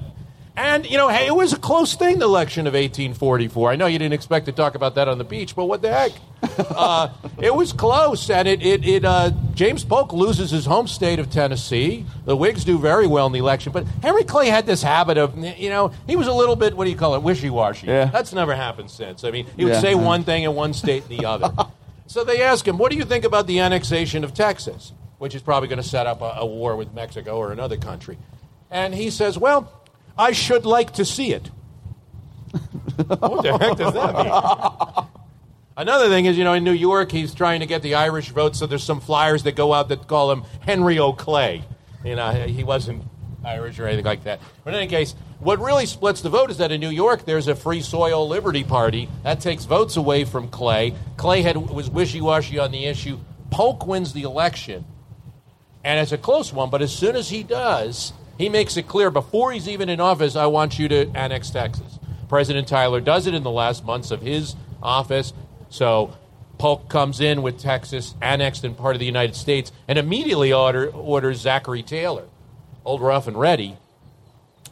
[0.58, 3.72] And, you know, hey, it was a close thing, the election of 1844.
[3.72, 5.92] I know you didn't expect to talk about that on the beach, but what the
[5.92, 6.12] heck?
[6.70, 11.18] uh, it was close, and it, it, it uh, James Polk loses his home state
[11.18, 12.06] of Tennessee.
[12.24, 15.36] The Whigs do very well in the election, but Henry Clay had this habit of,
[15.36, 17.86] you know, he was a little bit, what do you call it, wishy-washy.
[17.86, 18.06] Yeah.
[18.06, 19.24] That's never happened since.
[19.24, 19.80] I mean, he would Yeah.
[19.80, 21.52] say one thing in one state and the other.
[22.06, 25.42] so they ask him, what do you think about the annexation of Texas, which is
[25.42, 28.16] probably going to set up a, a war with Mexico or another country?
[28.70, 29.70] And he says, well,
[30.18, 31.50] I should like to see it.
[32.96, 35.06] what the heck does that mean?
[35.76, 38.56] Another thing is, you know, in New York, he's trying to get the Irish vote,
[38.56, 41.64] so there's some flyers that go out that call him Henry O'Clay.
[42.02, 43.02] You know, he wasn't
[43.44, 44.40] Irish or anything like that.
[44.64, 47.46] But in any case, what really splits the vote is that in New York there's
[47.46, 50.94] a Free Soil Liberty Party that takes votes away from Clay.
[51.18, 53.18] Clay had was wishy-washy on the issue.
[53.50, 54.84] Polk wins the election,
[55.84, 56.70] and it's a close one.
[56.70, 60.36] But as soon as he does, he makes it clear before he's even in office,
[60.36, 61.98] I want you to annex Texas.
[62.28, 65.32] President Tyler does it in the last months of his office.
[65.70, 66.16] So
[66.58, 70.90] Polk comes in with Texas annexed and part of the United States and immediately order,
[70.90, 72.24] orders Zachary Taylor,
[72.84, 73.76] old rough and ready,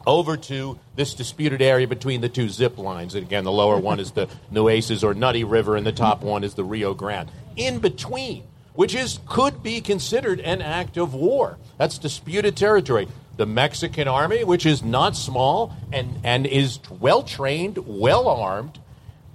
[0.05, 3.15] over to this disputed area between the two zip lines.
[3.15, 6.43] And again, the lower one is the Nueces or Nutty River, and the top one
[6.43, 7.31] is the Rio Grande.
[7.55, 8.43] In between,
[8.73, 11.57] which is could be considered an act of war.
[11.77, 13.07] That's disputed territory.
[13.37, 18.79] The Mexican army, which is not small and, and is well trained, well armed,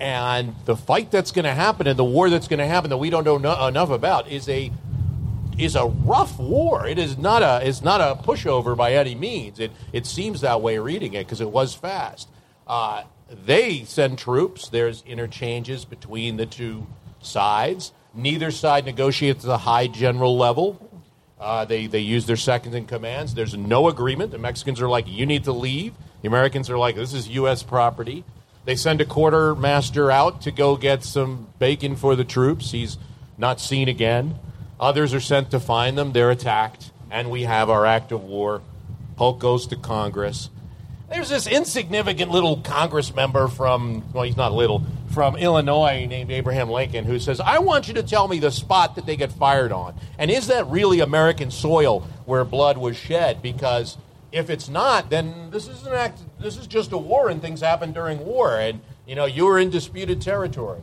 [0.00, 2.96] and the fight that's going to happen and the war that's going to happen that
[2.96, 4.72] we don't know no, enough about is a
[5.58, 6.86] is a rough war.
[6.86, 9.60] It is not a it's not a pushover by any means.
[9.60, 12.28] It it seems that way reading it because it was fast.
[12.66, 14.68] Uh, they send troops.
[14.68, 16.86] There's interchanges between the two
[17.20, 17.92] sides.
[18.14, 20.89] Neither side negotiates at a high general level.
[21.40, 23.34] Uh, they they use their seconds in commands.
[23.34, 24.30] There's no agreement.
[24.30, 27.62] The Mexicans are like, "You need to leave." The Americans are like, "This is U.S.
[27.62, 28.24] property."
[28.66, 32.72] They send a quartermaster out to go get some bacon for the troops.
[32.72, 32.98] He's
[33.38, 34.38] not seen again.
[34.78, 36.12] Others are sent to find them.
[36.12, 38.60] They're attacked, and we have our act of war.
[39.16, 40.50] Polk goes to Congress.
[41.10, 46.70] There's this insignificant little Congress member from, well, he's not little, from Illinois named Abraham
[46.70, 49.72] Lincoln who says, I want you to tell me the spot that they get fired
[49.72, 49.96] on.
[50.18, 53.42] And is that really American soil where blood was shed?
[53.42, 53.96] Because
[54.30, 56.20] if it's not, then this is an act.
[56.38, 59.58] This is just a war, and things happen during war, and you know you were
[59.58, 60.80] in disputed territory.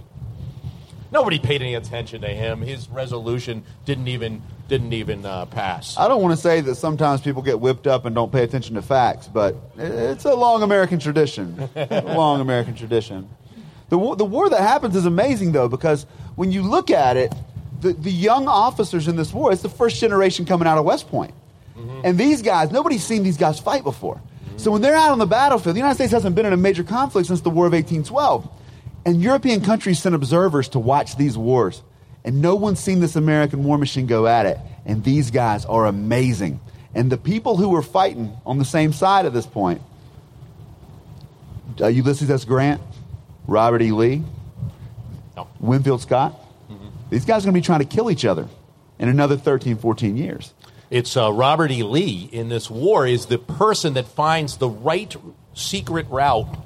[1.09, 2.61] Nobody paid any attention to him.
[2.61, 5.97] His resolution didn't even didn't even uh, pass.
[5.97, 8.75] I don't want to say that sometimes people get whipped up and don't pay attention
[8.75, 11.69] to facts, but it's a long American tradition.
[11.75, 13.29] a long American tradition.
[13.89, 16.05] The war, the war that happens is amazing, though, because
[16.35, 17.33] when you look at it,
[17.79, 21.07] the, the young officers in this war, it's the first generation coming out of West
[21.07, 21.33] Point.
[21.77, 22.01] Mm-hmm.
[22.03, 24.15] And these guys, nobody's seen these guys fight before.
[24.15, 24.57] Mm-hmm.
[24.57, 26.83] So when they're out on the battlefield, the United States hasn't been in a major
[26.83, 28.49] conflict since the War of 1812.
[29.05, 31.81] And European countries sent observers to watch these wars.
[32.27, 34.57] And no one's seen this American war machine go at it.
[34.85, 36.59] And these guys are amazing.
[36.93, 39.81] And the people who were fighting on the same side at this point
[41.79, 42.43] uh, Ulysses S.
[42.43, 42.81] Grant,
[43.47, 43.91] Robert E.
[43.91, 44.23] Lee,
[45.37, 45.47] no.
[45.61, 46.37] Winfield Scott.
[46.69, 46.87] Mm-hmm.
[47.11, 48.49] These guys are going to be trying to kill each other
[48.99, 50.53] in another 13, 14 years.
[50.89, 51.83] It's uh, Robert E.
[51.83, 55.15] Lee in this war is the person that finds the right
[55.53, 56.57] secret route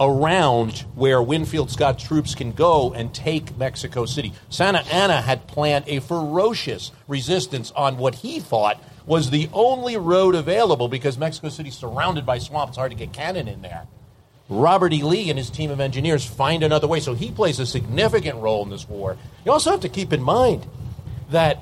[0.00, 4.32] around where Winfield Scott's troops can go and take Mexico City.
[4.48, 10.34] Santa Anna had planned a ferocious resistance on what he thought was the only road
[10.34, 13.86] available because Mexico City's surrounded by swamps, hard to get cannon in there.
[14.48, 15.02] Robert E.
[15.02, 18.64] Lee and his team of engineers find another way, so he plays a significant role
[18.64, 19.16] in this war.
[19.44, 20.66] You also have to keep in mind
[21.30, 21.58] that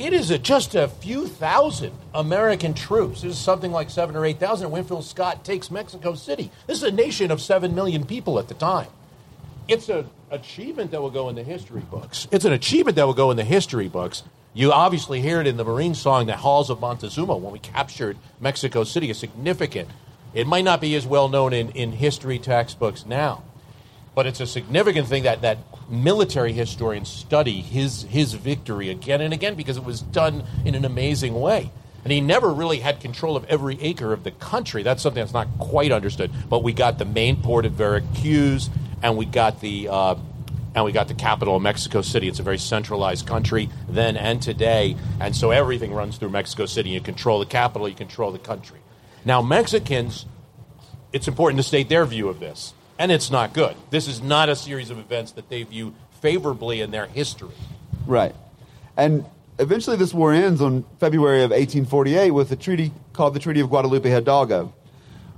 [0.00, 3.20] it is a, just a few thousand American troops.
[3.20, 4.70] This is something like seven or eight thousand.
[4.70, 6.50] Winfield Scott takes Mexico City.
[6.66, 8.88] This is a nation of seven million people at the time.
[9.68, 12.26] It's an achievement that will go in the history books.
[12.32, 14.22] It's an achievement that will go in the history books.
[14.54, 18.16] You obviously hear it in the Marine song, "The Halls of Montezuma," when we captured
[18.40, 19.10] Mexico City.
[19.10, 19.88] A significant.
[20.32, 23.42] It might not be as well known in, in history textbooks now,
[24.14, 29.34] but it's a significant thing that, that military historians study his, his victory again and
[29.34, 31.70] again because it was done in an amazing way.
[32.02, 34.82] And he never really had control of every acre of the country.
[34.82, 36.30] That's something that's not quite understood.
[36.48, 38.70] But we got the main port of Veracruz,
[39.02, 40.14] and we got the uh,
[40.74, 42.28] and we got the capital of Mexico City.
[42.28, 46.90] It's a very centralized country then and today, and so everything runs through Mexico City.
[46.90, 48.78] You control the capital, you control the country.
[49.24, 50.26] Now, Mexicans,
[51.12, 53.74] it's important to state their view of this and it's not good.
[53.88, 57.54] This is not a series of events that they view favorably in their history.
[58.06, 58.34] Right.
[58.94, 59.24] And
[59.58, 63.70] eventually this war ends on February of 1848 with a treaty called the Treaty of
[63.70, 64.74] Guadalupe Hidalgo,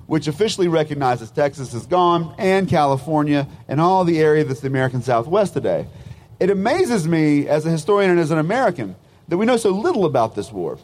[0.06, 5.00] which officially recognizes Texas is gone and California and all the area that's the American
[5.00, 5.86] Southwest today.
[6.40, 8.96] It amazes me as a historian and as an American
[9.28, 10.80] that we know so little about this war.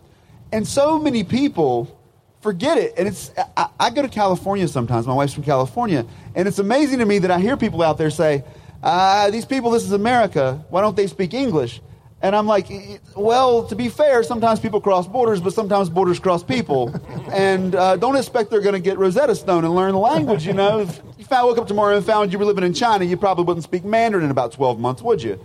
[0.53, 1.98] And so many people
[2.41, 2.95] forget it.
[2.97, 5.07] And it's I, I, go to California sometimes.
[5.07, 8.11] My wife's from California, and it's amazing to me that I hear people out there
[8.11, 8.45] say,
[8.83, 10.65] uh, "These people, this is America.
[10.71, 11.81] Why don't they speak English?"
[12.21, 12.67] And I'm like,
[13.15, 16.93] well, to be fair, sometimes people cross borders, but sometimes borders cross people.
[17.33, 20.45] and uh, don't expect they're going to get Rosetta Stone and learn the language.
[20.45, 23.05] You know, if you found, woke up tomorrow and found you were living in China,
[23.05, 25.39] you probably wouldn't speak Mandarin in about 12 months, would you?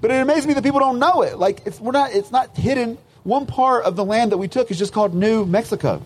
[0.00, 1.36] But it amazes me that people don't know it.
[1.36, 2.96] Like, it's, we're not, it's not hidden.
[3.24, 6.00] One part of the land that we took is just called New Mexico.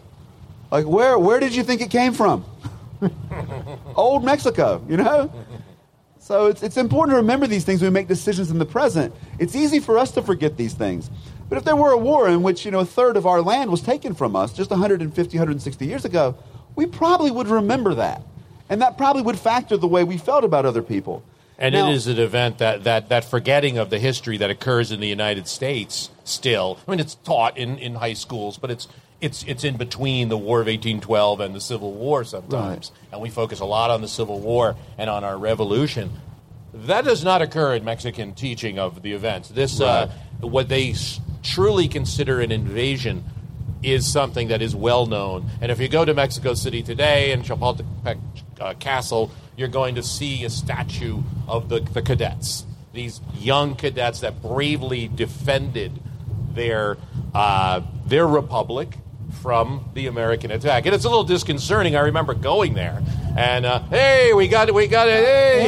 [0.71, 2.45] Like, where, where did you think it came from?
[3.97, 5.33] Old Mexico, you know?
[6.19, 9.15] So it's, it's important to remember these things when we make decisions in the present.
[9.39, 11.09] It's easy for us to forget these things.
[11.49, 13.71] But if there were a war in which, you know, a third of our land
[13.71, 16.37] was taken from us just 150, 160 years ago,
[16.77, 18.23] we probably would remember that.
[18.69, 21.23] And that probably would factor the way we felt about other people.
[21.59, 24.93] And Now- it is an event that, that, that forgetting of the history that occurs
[24.93, 26.79] in the United States still.
[26.87, 28.87] I mean, it's taught in, in high schools, but it's,
[29.21, 32.93] it's, it's in between the War of 1812 and the Civil War sometimes.
[33.13, 36.13] And we focus a lot on the Civil War and on our revolution.
[36.73, 39.49] That does not occur in Mexican teaching of the events.
[39.49, 40.11] This, uh,
[40.41, 43.25] what they s- truly consider an invasion
[43.83, 45.49] is something that is well known.
[45.61, 48.19] And if you go to Mexico City today and Chapultepec
[48.61, 54.21] uh, Castle, you're going to see a statue of the, the cadets, these young cadets
[54.21, 55.93] that bravely defended
[56.55, 56.97] their
[57.35, 58.97] uh, their republic
[59.43, 60.87] from the American attack.
[60.87, 61.97] And it's a little disconcerting.
[61.97, 63.03] I remember going there,
[63.37, 65.63] and uh, hey, we got it, we got it, hey.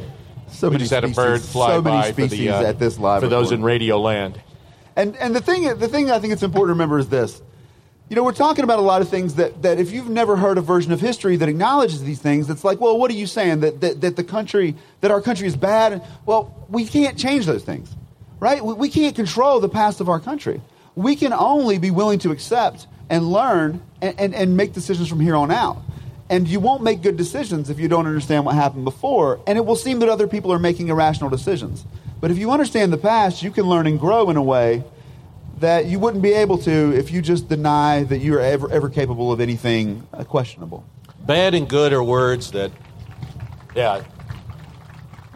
[0.00, 0.04] Hey.
[0.50, 2.48] So We many just had a species- bird fly so many by for, species the,
[2.50, 3.62] uh, at this live for those in.
[3.62, 4.40] Radio Land.
[4.96, 7.40] And and the thing the thing I think it's important to remember is this.
[8.08, 10.56] You know, we're talking about a lot of things that, that if you've never heard
[10.56, 13.60] a version of history that acknowledges these things, it's like, well, what are you saying?
[13.60, 16.02] That, that, that the country, that our country is bad?
[16.24, 17.94] Well, we can't change those things,
[18.40, 18.64] right?
[18.64, 20.62] We, we can't control the past of our country.
[20.98, 25.20] We can only be willing to accept and learn and, and, and make decisions from
[25.20, 25.80] here on out.
[26.28, 29.64] And you won't make good decisions if you don't understand what happened before, and it
[29.64, 31.86] will seem that other people are making irrational decisions.
[32.20, 34.82] But if you understand the past, you can learn and grow in a way
[35.60, 39.30] that you wouldn't be able to if you just deny that you're ever, ever capable
[39.30, 40.84] of anything uh, questionable.
[41.20, 42.72] Bad and good are words that,
[43.76, 44.02] yeah,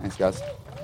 [0.02, 0.42] Thanks, guys.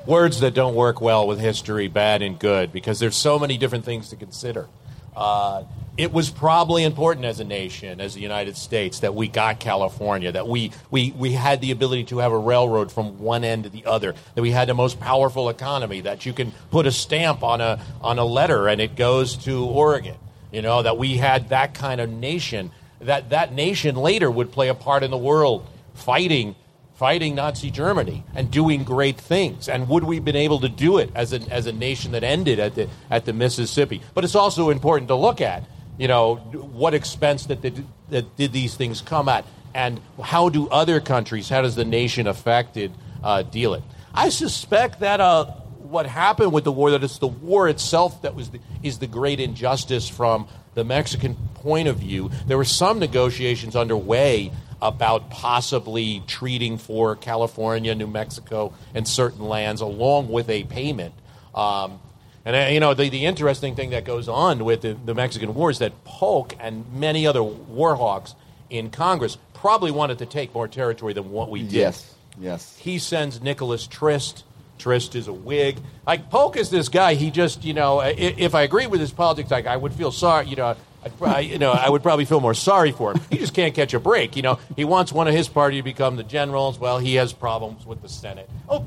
[0.09, 3.85] Words that don't work well with history, bad and good, because there's so many different
[3.85, 4.67] things to consider.
[5.15, 5.65] Uh,
[5.99, 10.33] it was probably important as a nation, as the United States, that we got California,
[10.33, 13.69] that we, we, we had the ability to have a railroad from one end to
[13.69, 17.43] the other, that we had the most powerful economy, that you can put a stamp
[17.43, 20.17] on a, on a letter and it goes to Oregon.
[20.51, 22.71] You know, that we had that kind of nation,
[23.03, 26.55] that that nation later would play a part in the world fighting
[26.99, 29.69] fighting Nazi Germany and doing great things.
[29.69, 32.25] And would we have been able to do it as a, as a nation that
[32.25, 34.03] ended at the, at the Mississippi?
[34.15, 35.63] But it's also important to look at,
[35.97, 37.63] you know, what expense that,
[38.11, 39.45] that did these things come at?
[39.75, 42.91] And how do other countries, how does the nation affected
[43.23, 43.85] uh, deal it?
[44.13, 48.35] I suspect that uh, what happened with the war, that it's the war itself that
[48.35, 52.33] was the, is the great injustice from the Mexican point of view.
[52.49, 54.51] There were some negotiations underway
[54.81, 61.15] about possibly treating for California, New Mexico, and certain lands along with a payment.
[61.55, 62.01] Um,
[62.45, 65.55] and uh, you know the, the interesting thing that goes on with the, the Mexican
[65.55, 68.35] War is that Polk and many other war hawks
[68.71, 71.73] in Congress probably wanted to take more territory than what we did.
[71.73, 72.77] Yes, yes.
[72.79, 74.45] He sends Nicholas Trist.
[74.79, 75.79] Trist is a Whig.
[76.07, 77.15] Like Polk is this guy.
[77.15, 80.47] He just, you know, if I agree with his politics, like I would feel sorry.
[80.47, 80.77] You know,
[81.13, 83.21] I'd, probably- you know, I would probably feel more sorry for him.
[83.31, 84.37] He just can't catch a break.
[84.37, 86.79] You know, he wants one of his party to become the generals.
[86.79, 88.49] Well, he has problems with the Senate.
[88.69, 88.85] Oh,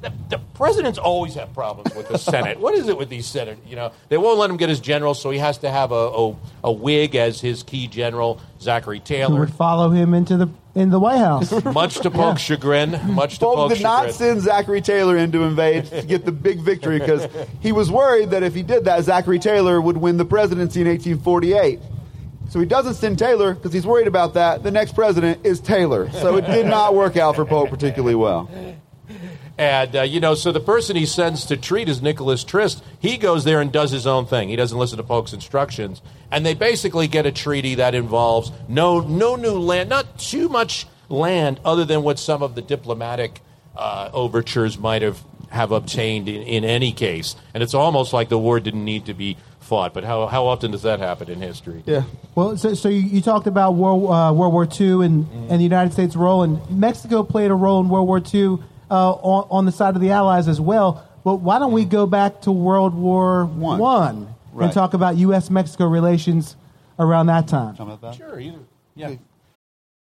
[0.00, 2.60] the, the presidents always have problems with the Senate.
[2.60, 3.58] what is it with these senators?
[3.66, 5.94] You know, they won't let him get his generals, so he has to have a
[5.94, 9.22] a, a Whig as his key general, Zachary Taylor.
[9.26, 9.40] Who Taylor.
[9.40, 10.46] would follow him into the
[10.78, 11.64] in the White House?
[11.64, 13.00] Much to Polk's chagrin.
[13.12, 14.14] Much to Polk Polk's did not chagrin.
[14.14, 17.26] send Zachary Taylor in to invade to get the big victory because
[17.60, 20.86] he was worried that if he did that, Zachary Taylor would win the presidency in
[20.86, 21.80] 1848.
[22.50, 24.62] So he doesn't send Taylor because he's worried about that.
[24.62, 26.10] The next president is Taylor.
[26.12, 28.48] So it did not work out for Polk particularly well.
[29.58, 32.82] And, uh, you know, so the person he sends to treat is Nicholas Trist.
[33.00, 34.48] He goes there and does his own thing.
[34.48, 36.00] He doesn't listen to Polk's instructions.
[36.30, 40.86] And they basically get a treaty that involves no, no new land, not too much
[41.08, 43.40] land other than what some of the diplomatic
[43.76, 47.34] uh, overtures might have, have obtained in, in any case.
[47.52, 49.92] And it's almost like the war didn't need to be fought.
[49.92, 51.82] But how, how often does that happen in history?
[51.84, 52.04] Yeah.
[52.36, 55.64] Well, so, so you, you talked about World, uh, World War II and, and the
[55.64, 58.58] United States' role, and Mexico played a role in World War II
[58.90, 61.06] uh, on, on the side of the Allies as well.
[61.24, 63.78] But why don't we go back to World War One.
[63.78, 64.64] One Right.
[64.64, 65.50] and talk about U.S.
[65.50, 66.56] Mexico relations
[66.98, 67.76] around that time?
[68.16, 68.58] Sure, either.
[68.96, 69.14] Yeah.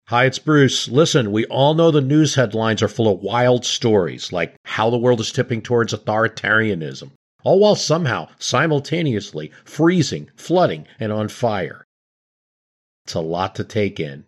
[0.09, 0.87] Hi, it's Bruce.
[0.89, 4.99] Listen, we all know the news headlines are full of wild stories, like how the
[4.99, 7.13] world is tipping towards authoritarianism,
[7.43, 11.87] all while somehow simultaneously freezing, flooding, and on fire.
[13.07, 14.25] It's a lot to take in.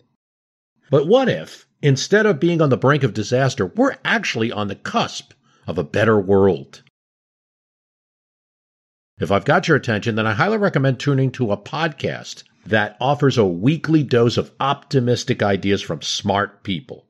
[0.91, 4.75] But what if, instead of being on the brink of disaster, we're actually on the
[4.75, 5.33] cusp
[5.67, 6.83] of a better world?
[9.19, 12.43] If I've got your attention, then I highly recommend tuning to a podcast.
[12.67, 17.07] that offers a weekly dose of optimistic ideas from smart people.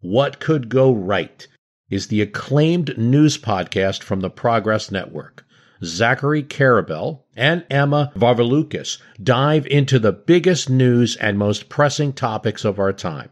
[0.00, 1.46] What Could Go Right
[1.90, 5.44] is the acclaimed news podcast from the Progress Network.
[5.82, 12.78] Zachary Karabell and Emma Varvaloucas dive into the biggest news and most pressing topics of
[12.78, 13.28] our time,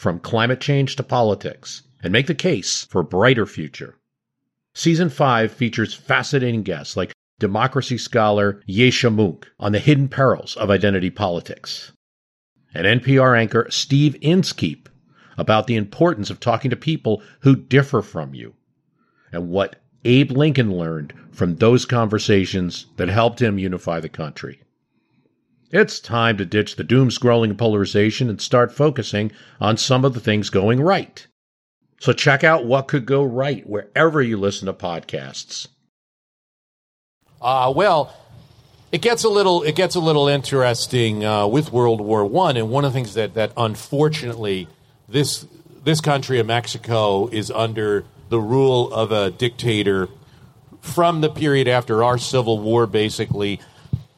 [0.00, 3.98] from climate change to politics, and make the case for a brighter future.
[4.72, 10.70] Season 5 features fascinating guests like democracy scholar Yascha Mounk on the hidden perils of
[10.70, 11.92] identity politics,
[12.72, 14.88] and NPR anchor Steve Inskeep
[15.36, 18.54] about the importance of talking to people who differ from you,
[19.30, 24.62] and what Abe Lincoln learned from those conversations that helped him unify the country.
[25.70, 30.20] It's time to ditch the doom scrolling polarization and start focusing on some of the
[30.20, 31.26] things going right.
[32.00, 35.68] So check out what could go right wherever you listen to podcasts.
[37.40, 38.16] Uh, well,
[38.90, 42.70] it gets a little it gets a little interesting uh, with World War One, and
[42.70, 44.66] one of the things that that unfortunately
[45.08, 45.46] this
[45.84, 50.08] this country of Mexico is under the rule of a dictator
[50.80, 53.60] from the period after our Civil War, basically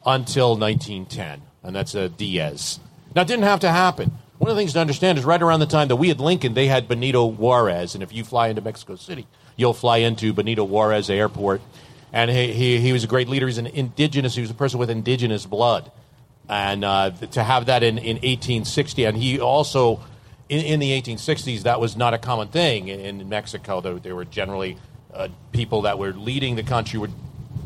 [0.05, 2.79] until 1910, and that's uh, Diaz.
[3.15, 4.11] Now, it didn't have to happen.
[4.37, 6.53] One of the things to understand is right around the time that we had Lincoln,
[6.53, 10.63] they had Benito Juarez, and if you fly into Mexico City, you'll fly into Benito
[10.63, 11.61] Juarez Airport,
[12.11, 13.47] and he, he, he was a great leader.
[13.47, 14.35] He's an indigenous.
[14.35, 15.91] He was a person with indigenous blood,
[16.49, 20.01] and uh, to have that in, in 1860, and he also
[20.49, 23.81] in, in, the 1860s that was not a common thing in, in Mexico.
[23.81, 24.77] There, there were generally
[25.13, 27.09] uh, people that were leading the country were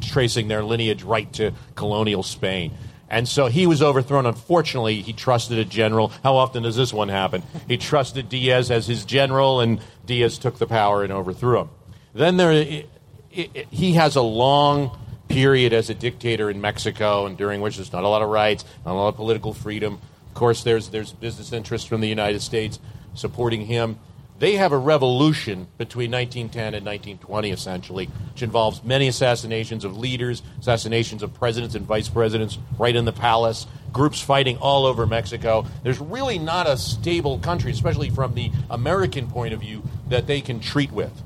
[0.02, 2.74] tracing their lineage right to colonial Spain.
[3.10, 4.26] And so he was overthrown.
[4.26, 6.10] Unfortunately, he trusted a general.
[6.24, 7.42] How often does this one happen?
[7.68, 11.70] He trusted Diaz as his general, and Diaz took the power and overthrew him.
[12.14, 12.90] Then there, it,
[13.32, 14.98] it, he has a long
[15.30, 18.66] period as a dictator in Mexico, and during which there's not a lot of rights,
[18.86, 20.00] not a lot of political freedom.
[20.28, 22.80] Of course, there's there's business interests from the United States
[23.14, 24.00] supporting him.
[24.40, 30.44] They have a revolution between 1910 and 1920, essentially, which involves many assassinations of leaders,
[30.60, 35.66] assassinations of presidents and vice presidents right in the palace, groups fighting all over Mexico.
[35.82, 40.42] There's really not a stable country, especially from the American point of view, that they
[40.42, 41.24] can treat with.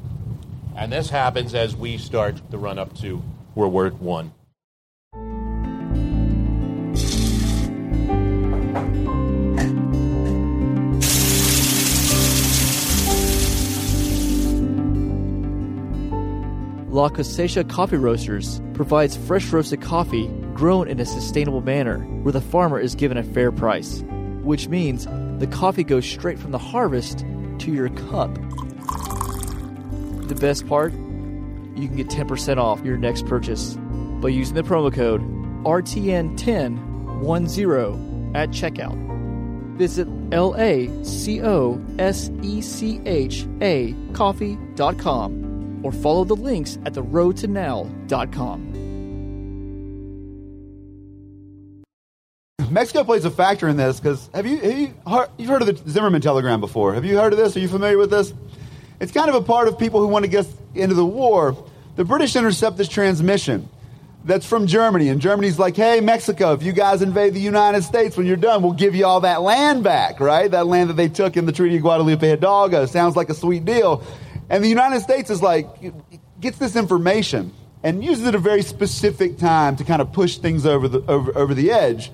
[0.78, 3.22] And this happens as we start the run up to
[3.55, 4.32] World War One.
[16.91, 22.41] La Cosecha Coffee Roasters provides fresh roasted coffee grown in a sustainable manner where the
[22.41, 24.03] farmer is given a fair price,
[24.41, 25.05] which means
[25.39, 27.19] the coffee goes straight from the harvest
[27.59, 28.33] to your cup.
[30.27, 30.91] The best part?
[30.91, 33.77] You can get 10% off your next purchase
[34.19, 35.21] by using the promo code
[35.63, 39.77] RTN1010 at checkout.
[39.77, 42.29] Visit L A C O S
[42.61, 45.40] C H A coffee.com
[45.84, 48.91] or follow the links at theroadtonow.com.
[52.71, 54.93] Mexico plays a factor in this because have you, have you
[55.38, 56.93] you've heard of the Zimmerman telegram before?
[56.93, 57.57] Have you heard of this?
[57.57, 58.34] Are you familiar with this?
[59.01, 61.57] It's kind of a part of people who want to get into the war.
[61.97, 63.67] The British intercept this transmission
[64.23, 68.15] that's from Germany, and Germany's like, "Hey, Mexico, if you guys invade the United States
[68.15, 70.49] when you're done, we'll give you all that land back, right?
[70.49, 72.86] That land that they took in the Treaty of Guadalupe Hidalgo.
[72.86, 74.01] Sounds like a sweet deal."
[74.51, 75.65] And the United States is like,
[76.41, 80.39] gets this information and uses it at a very specific time to kind of push
[80.39, 82.11] things over the, over, over the edge.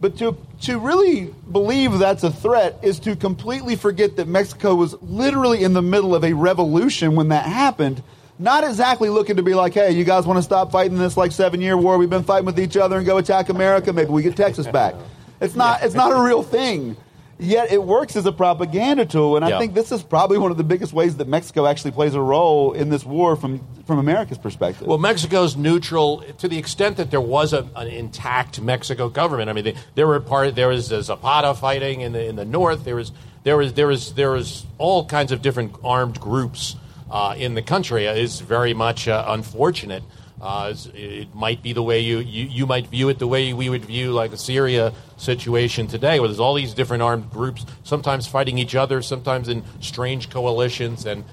[0.00, 4.94] But to, to really believe that's a threat is to completely forget that Mexico was
[5.02, 8.02] literally in the middle of a revolution when that happened.
[8.38, 11.32] Not exactly looking to be like, hey, you guys want to stop fighting this like
[11.32, 13.92] seven year war we've been fighting with each other and go attack America?
[13.92, 14.94] Maybe we get Texas back.
[15.38, 16.96] It's not, it's not a real thing
[17.38, 19.36] yet it works as a propaganda tool.
[19.36, 22.14] And I think this is probably one of the biggest ways that Mexico actually plays
[22.14, 24.86] a role in this war from, from America's perspective.
[24.86, 29.50] Well, Mexico's neutral to the extent that there was a, an intact Mexico government.
[29.50, 32.84] I mean, they, there were part there was Zapata fighting in the in the north.
[32.84, 33.12] There was
[33.42, 36.76] there was there was there was all kinds of different armed groups
[37.10, 38.06] uh, in the country.
[38.06, 40.02] It's very much uh, unfortunate.
[40.44, 43.70] Uh, it might be the way you, you, you might view it the way we
[43.70, 48.26] would view like the Syria situation today, where there's all these different armed groups, sometimes
[48.26, 51.06] fighting each other, sometimes in strange coalitions.
[51.06, 51.24] And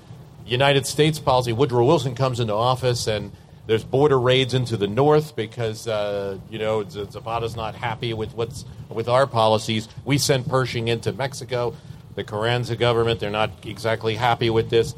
[0.46, 3.34] United States policy, Woodrow Wilson comes into office, and
[3.68, 8.64] there's border raids into the north because uh, you know Zapata's not happy with what's
[8.88, 9.90] with our policies.
[10.06, 11.76] We send Pershing into Mexico.
[12.16, 14.96] The Carranza government, they're not exactly happy with this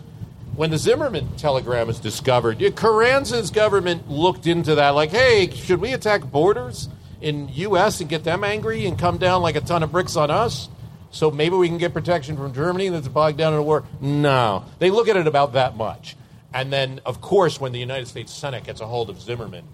[0.55, 5.93] when the Zimmerman telegram is discovered, Carranza's government looked into that like, hey, should we
[5.93, 6.89] attack borders?
[7.23, 8.01] in U.S.
[8.01, 10.69] and get them angry and come down like a ton of bricks on us?
[11.09, 13.85] So maybe we can get protection from Germany that's bogged down in a war?
[14.01, 14.65] No.
[14.79, 16.15] They look at it about that much.
[16.53, 19.65] And then, of course, when the United States Senate gets a hold of Zimmerman,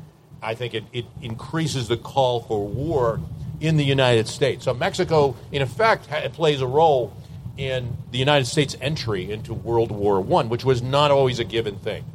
[0.41, 3.19] I think it, it increases the call for war
[3.59, 4.63] in the United States.
[4.65, 7.13] So Mexico, in effect, ha- plays a role
[7.59, 11.77] in the United States' entry into World War I, which was not always a given
[11.77, 12.05] thing.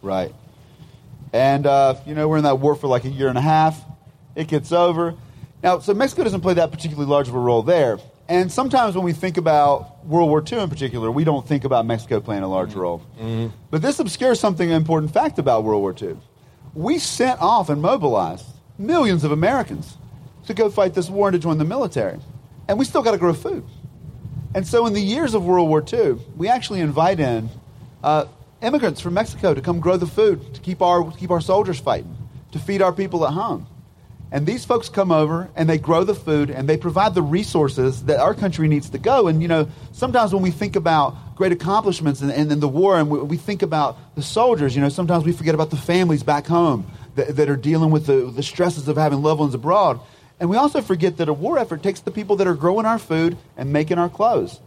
[0.00, 0.34] Right.
[1.34, 3.78] And, uh, you know, we're in that war for like a year and a half.
[4.34, 5.14] It gets over.
[5.62, 7.98] Now, so Mexico doesn't play that particularly large of a role there.
[8.28, 11.84] And sometimes when we think about World War II in particular, we don't think about
[11.84, 13.02] Mexico playing a large role.
[13.70, 16.16] But this obscures something an important fact about World War II.
[16.72, 18.46] We sent off and mobilized
[18.78, 19.98] millions of Americans
[20.46, 22.18] to go fight this war and to join the military.
[22.68, 23.64] And we still got to grow food.
[24.54, 27.48] And so, in the years of World War II, we actually invite in
[28.02, 28.26] uh,
[28.60, 32.16] immigrants from Mexico to come grow the food, to keep our, keep our soldiers fighting,
[32.52, 33.66] to feed our people at home.
[34.30, 38.04] And these folks come over and they grow the food and they provide the resources
[38.04, 39.28] that our country needs to go.
[39.28, 43.10] And, you know, sometimes when we think about great accomplishments and, and, the war and
[43.10, 46.46] we, we think about the soldiers, you know, sometimes we forget about the families back
[46.46, 50.00] home that, that are dealing with the, the stresses of having loved ones abroad.
[50.42, 52.98] And we also forget that a war effort takes the people that are growing our
[52.98, 54.58] food and making our clothes.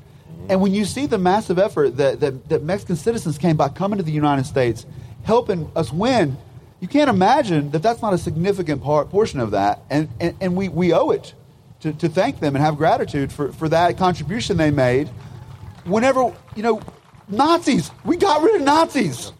[0.47, 3.97] And when you see the massive effort that, that, that Mexican citizens came by coming
[3.97, 4.85] to the United States,
[5.25, 6.37] helping us win,
[6.79, 9.81] you can't imagine that that's not a significant part, portion of that.
[9.89, 11.33] And, and, and we, we owe it
[11.81, 15.09] to, to thank them and have gratitude for, for that contribution they made.
[15.83, 16.81] Whenever, you know,
[17.27, 19.33] Nazis, we got rid of Nazis.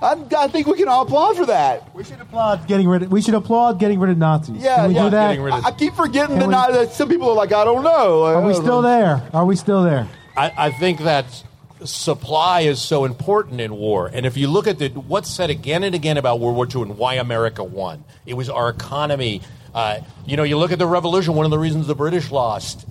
[0.00, 1.92] I, I think we can all applaud for that.
[1.94, 3.10] We should applaud getting rid of.
[3.10, 4.62] We should applaud getting rid of Nazis.
[4.62, 5.04] Yeah, Can we yeah.
[5.04, 5.38] do that?
[5.40, 7.64] Rid of- I, I keep forgetting that, we- not, that some people are like, I
[7.64, 8.22] don't know.
[8.24, 9.28] Are we still there?
[9.32, 10.08] Are we still there?
[10.36, 11.42] I, I think that
[11.84, 14.10] supply is so important in war.
[14.12, 16.82] And if you look at the, what's said again and again about World War II
[16.90, 19.42] and why America won, it was our economy.
[19.74, 22.86] Uh, you know, you look at the revolution, one of the reasons the British lost,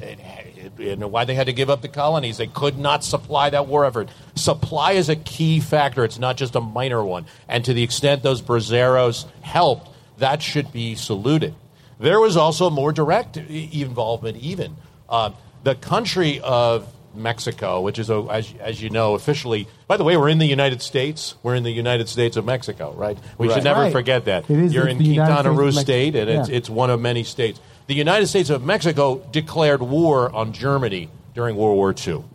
[0.80, 3.86] and, why they had to give up the colonies, they could not supply that war
[3.86, 4.10] effort.
[4.36, 7.26] Supply is a key factor, it's not just a minor one.
[7.48, 11.54] And to the extent those braceros helped, that should be saluted.
[12.00, 14.76] There was also more direct involvement, even.
[15.10, 15.32] Uh,
[15.64, 20.16] the country of Mexico, which is, a, as, as you know, officially, by the way,
[20.18, 21.34] we're in the United States.
[21.42, 23.18] We're in the United States of Mexico, right?
[23.40, 23.56] We Right.
[23.56, 23.92] should never Right.
[23.92, 24.48] forget that.
[24.50, 27.60] It is- You're in Quintana Roo State, and it's, it's one of many states.
[27.88, 32.26] The United States of Mexico declared war on Germany during World War II.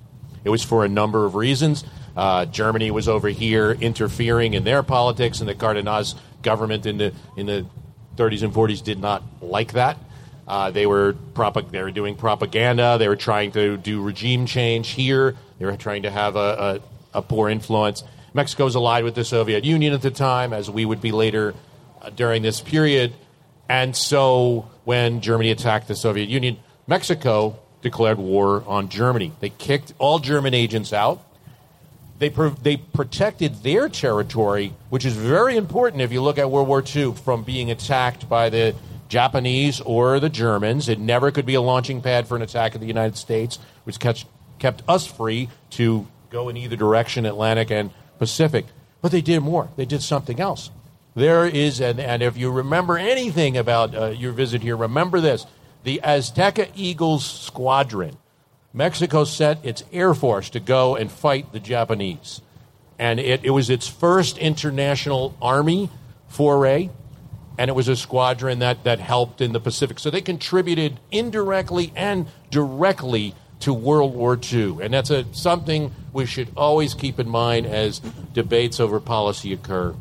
[0.44, 1.84] It was for a number of reasons.
[2.16, 7.12] Uh, Germany was over here interfering in their politics, and the Cardenas government in the
[7.36, 7.66] in the
[8.16, 9.98] 30s and 40s did not like that.
[10.48, 12.96] Uh, they were propag- they were doing propaganda.
[12.98, 15.36] They were trying to do regime change here.
[15.59, 16.80] They were trying to have a,
[17.14, 18.05] a, a poor influence.
[18.34, 21.55] Mexico was allied with the Soviet Union at the time, as we would be later
[22.00, 23.12] uh, during this period.
[23.68, 29.33] And so when Germany attacked the Soviet Union, Mexico declared war on Germany.
[29.41, 31.22] They kicked all German agents out.
[32.18, 36.68] They, pro- they protected their territory, which is very important if you look at World
[36.68, 38.76] War II, from being attacked by the
[39.09, 40.89] Japanese or the Germans.
[40.89, 43.99] It never could be a launching pad for an attack of the United States, which
[43.99, 44.24] kept,
[44.59, 48.66] kept us free to go in either direction, Atlantic and Pacific.
[49.01, 49.68] But they did more.
[49.76, 50.70] They did something else.
[51.15, 55.47] There is, and, and if you remember anything about uh, your visit here, remember this
[55.85, 58.17] the Azteca Eagles Squadron.
[58.73, 62.41] Mexico sent its air force to go and fight the Japanese.
[62.99, 65.91] And it, it was its first international army
[66.29, 66.89] foray,
[67.59, 69.99] and it was a squadron that, that helped in the Pacific.
[69.99, 74.79] So they contributed indirectly and directly to World War II.
[74.81, 78.01] And that's a, something we should always keep in mind as
[78.33, 79.95] debates over policy occur.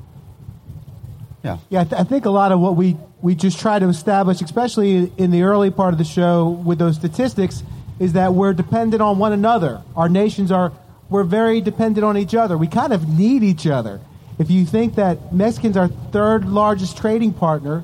[1.43, 1.57] Yeah.
[1.69, 4.41] Yeah, I, th- I think a lot of what we, we just try to establish,
[4.41, 7.63] especially in the early part of the show with those statistics,
[7.99, 9.81] is that we're dependent on one another.
[9.95, 10.71] Our nations are,
[11.09, 12.57] we're very dependent on each other.
[12.57, 13.99] We kind of need each other.
[14.39, 17.83] If you think that Mexicans are third largest trading partner,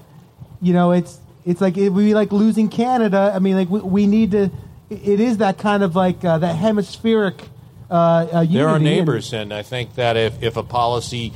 [0.62, 3.32] you know, it's, it's like, it would be like losing Canada.
[3.36, 4.50] I mean, like, we, we need to,
[4.90, 7.42] it is that kind of like uh, that hemispheric
[7.90, 8.54] uh, uh, unity.
[8.58, 11.34] There are And- neighbors, and I think that if, if a policy,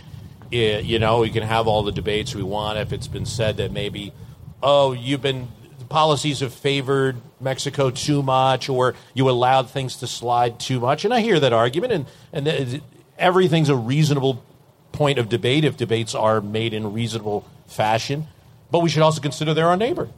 [0.51, 2.77] eh, you know, we can have all the debates we want.
[2.77, 4.13] If it's been said that maybe,
[4.61, 5.47] oh, you've been
[5.79, 11.05] the policies have favored Mexico too much, or you allowed things to slide too much,
[11.05, 12.83] and I hear that argument, and and th-
[13.17, 14.43] everything's a reasonable
[14.91, 18.27] point of debate if debates are made in reasonable fashion.
[18.69, 20.09] But we should also consider they're our neighbor.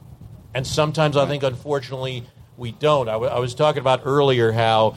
[0.54, 2.24] And sometimes I think, unfortunately,
[2.56, 3.08] we don't.
[3.08, 4.96] I, w- I was talking about earlier how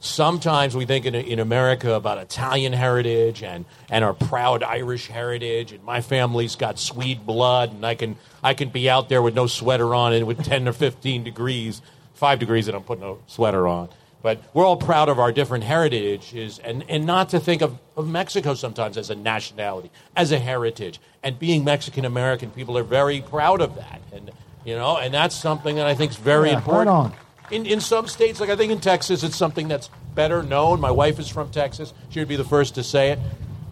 [0.00, 5.72] sometimes we think in, in America about Italian heritage and, and our proud Irish heritage,
[5.72, 9.34] and my family's got Swede blood, and I can, I can be out there with
[9.34, 11.82] no sweater on and with 10 or 15 degrees,
[12.14, 13.88] five degrees, and I'm putting a sweater on.
[14.22, 18.06] But we're all proud of our different heritages, and, and not to think of, of
[18.06, 21.00] Mexico sometimes as a nationality, as a heritage.
[21.22, 24.00] And being Mexican American, people are very proud of that.
[24.12, 24.30] And,
[24.62, 27.14] you know, and that's something that I think is very Yeah, important.
[27.50, 30.80] In, in some states, like I think in Texas, it's something that's better known.
[30.80, 31.92] My wife is from Texas.
[32.10, 33.18] She would be the first to say it.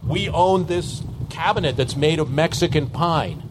[0.04, 3.42] We own this cabinet that's made of Mexican pine.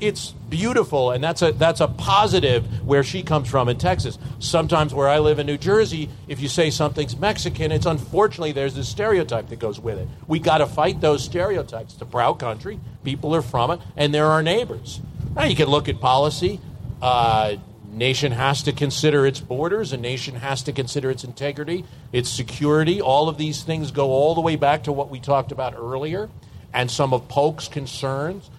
[0.00, 4.18] It's beautiful, and that's a that's a positive where she comes from in Texas.
[4.40, 8.74] Sometimes where I live in New Jersey, if you say something's Mexican, it's unfortunately there's
[8.74, 10.08] this stereotype that goes with it.
[10.26, 11.92] We got to fight those stereotypes.
[11.92, 12.80] It's a proud country.
[13.04, 15.00] People are from it, and they're our neighbors.
[15.36, 16.60] Now you can look at policy.
[17.00, 17.56] Uh,
[17.92, 19.92] nation has to consider its borders.
[19.92, 23.00] A nation has to consider its integrity, its security.
[23.00, 26.30] All of these things go all the way back to what we talked about earlier,
[26.72, 28.50] and some of Polk's concerns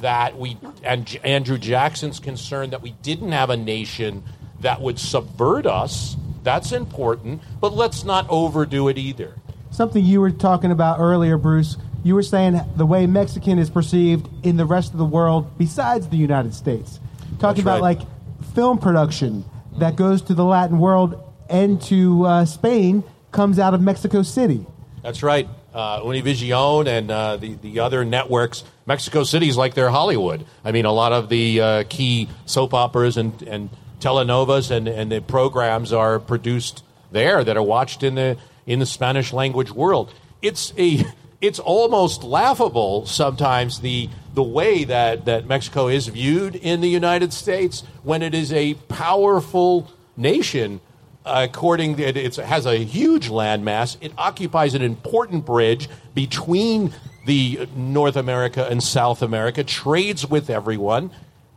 [0.00, 4.22] that we and J- Andrew Jackson's concern that we didn't have a nation
[4.60, 6.16] that would subvert us.
[6.42, 9.34] That's important, but let's not overdo it either.
[9.70, 11.76] Something you were talking about earlier, Bruce.
[12.04, 16.08] You were saying the way Mexican is perceived in the rest of the world besides
[16.08, 16.98] the United States.
[17.38, 17.98] Talking That's about right.
[17.98, 18.08] like
[18.54, 19.44] film production
[19.78, 24.66] that goes to the Latin world and to uh, Spain comes out of Mexico City.
[25.02, 25.48] That's right.
[25.74, 30.44] Uh, Univision and uh, the, the other networks, Mexico City is like their Hollywood.
[30.64, 35.10] I mean, a lot of the uh, key soap operas and, and telenovas and, and
[35.10, 38.36] the programs are produced there that are watched in the,
[38.66, 40.12] in the Spanish language world.
[40.42, 41.04] It's, a,
[41.42, 47.32] it's almost laughable sometimes the, the way that, that Mexico is viewed in the United
[47.32, 50.80] States when it is a powerful nation
[51.24, 53.96] according it's, it has a huge landmass.
[54.00, 56.92] It occupies an important bridge between
[57.26, 59.62] the North America and South America.
[59.62, 61.10] Trades with everyone.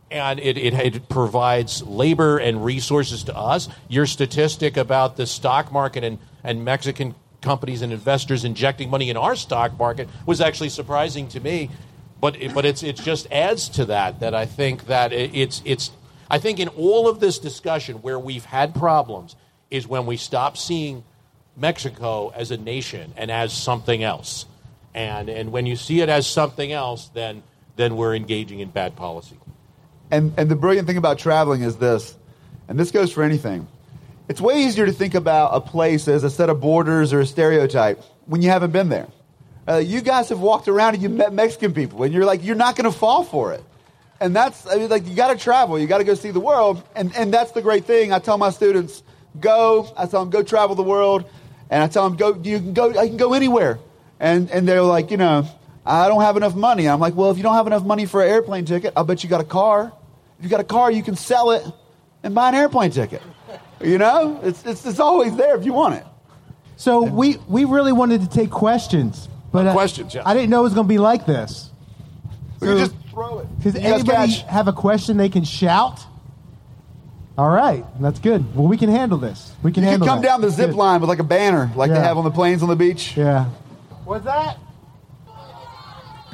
[0.08, 3.68] And it, it, it provides labor and resources to us.
[3.88, 7.16] Your statistic about the stock market and, and Mexican
[7.46, 11.70] companies and investors injecting money in our stock market was actually surprising to me.
[12.20, 15.62] But, it, but it's, it just adds to that, that I think that it, it's,
[15.64, 15.92] it's,
[16.28, 19.36] I think in all of this discussion where we've had problems
[19.70, 21.04] is when we stop seeing
[21.56, 24.46] Mexico as a nation and as something else.
[24.92, 27.44] And, and when you see it as something else, then,
[27.76, 29.38] then we're engaging in bad policy.
[30.10, 32.16] And, and the brilliant thing about traveling is this,
[32.66, 33.68] and this goes for anything.
[34.28, 37.26] It's way easier to think about a place as a set of borders or a
[37.26, 39.06] stereotype when you haven't been there.
[39.68, 42.56] Uh, you guys have walked around and you met Mexican people, and you're like, you're
[42.56, 43.62] not going to fall for it.
[44.20, 45.78] And that's, I mean, like, you got to travel.
[45.78, 46.82] You got to go see the world.
[46.94, 48.12] And, and that's the great thing.
[48.12, 49.02] I tell my students,
[49.38, 49.92] go.
[49.96, 51.28] I tell them, go travel the world.
[51.68, 53.78] And I tell them, go, you can go, I can go anywhere.
[54.18, 55.46] And, and they're like, you know,
[55.84, 56.88] I don't have enough money.
[56.88, 59.22] I'm like, well, if you don't have enough money for an airplane ticket, I'll bet
[59.22, 59.92] you got a car.
[60.38, 61.64] If you got a car, you can sell it
[62.22, 63.20] and buy an airplane ticket.
[63.82, 66.04] You know, it's, it's, it's always there if you want it.
[66.76, 70.22] So we, we really wanted to take questions, but Uh, uh, questions, yes.
[70.26, 71.70] I didn't know it was going to be like this.
[72.60, 73.60] We can just throw it.
[73.60, 74.42] Does You guys anybody catch?
[74.42, 76.00] have a question they can shout?
[77.38, 78.54] All right, that's good.
[78.56, 79.52] Well, we can handle this.
[79.62, 80.06] We can handle.
[80.06, 80.28] You can handle come that.
[80.28, 80.76] down the zip Good.
[80.76, 82.02] line with like a banner, like they Yeah.
[82.04, 83.14] have on the planes on the beach.
[83.16, 83.44] Yeah.
[84.06, 84.56] What's that?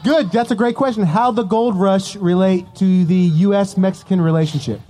[0.05, 0.31] Good.
[0.33, 1.03] That's a great question.
[1.05, 3.77] How the gold rush relate to the U.S.
[3.77, 4.81] Mexican relationship?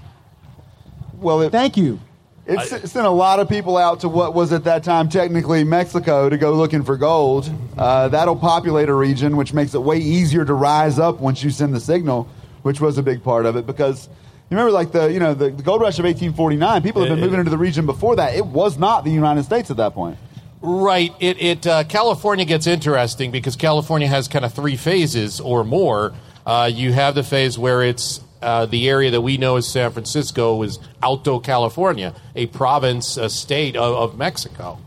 [1.14, 1.98] Well, it, Thank you.
[2.46, 6.28] It sent a lot of people out to what was at that time technically Mexico
[6.28, 7.50] to go looking for gold.
[7.76, 11.50] Uh, that'll populate a region, which makes it way easier to rise up once you
[11.50, 12.28] send the signal,
[12.62, 14.08] which was a big part of it because.
[14.50, 16.82] You remember, like the you know the, the gold rush of 1849.
[16.82, 18.34] People have been moving into the region before that.
[18.34, 20.18] It was not the United States at that point.
[20.60, 21.14] Right.
[21.20, 26.12] It, it uh, California gets interesting because California has kind of three phases or more.
[26.46, 29.90] Uh, you have the phase where it's uh, the area that we know as San
[29.92, 34.78] Francisco was Alto California, a province, a state of, of Mexico,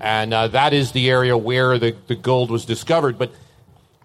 [0.00, 3.18] and uh, that is the area where the, the gold was discovered.
[3.18, 3.32] But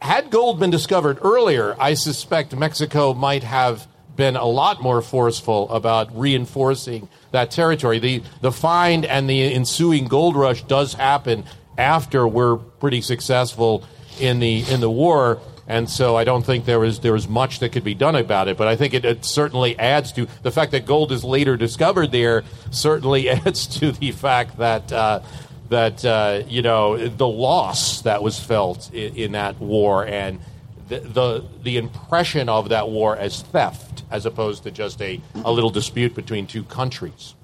[0.02, 5.70] had gold been discovered earlier, I suspect Mexico might have been a lot more forceful
[5.70, 8.00] about reinforcing that territory.
[8.00, 11.46] The the find and the ensuing gold rush does happen
[11.78, 13.86] after we're pretty successful
[14.20, 15.40] in the in the war.
[15.70, 18.48] And so I don't think there was there was much that could be done about
[18.48, 21.56] it, but I think it, it certainly adds to the fact that gold is later
[21.58, 22.44] discovered there.
[22.72, 25.22] Certainly adds to the fact that uh,
[25.70, 30.40] that uh, you know the loss that was felt in, in that war and
[30.88, 35.52] the, the the impression of that war as theft as opposed to just a, a
[35.52, 37.36] little dispute between two countries.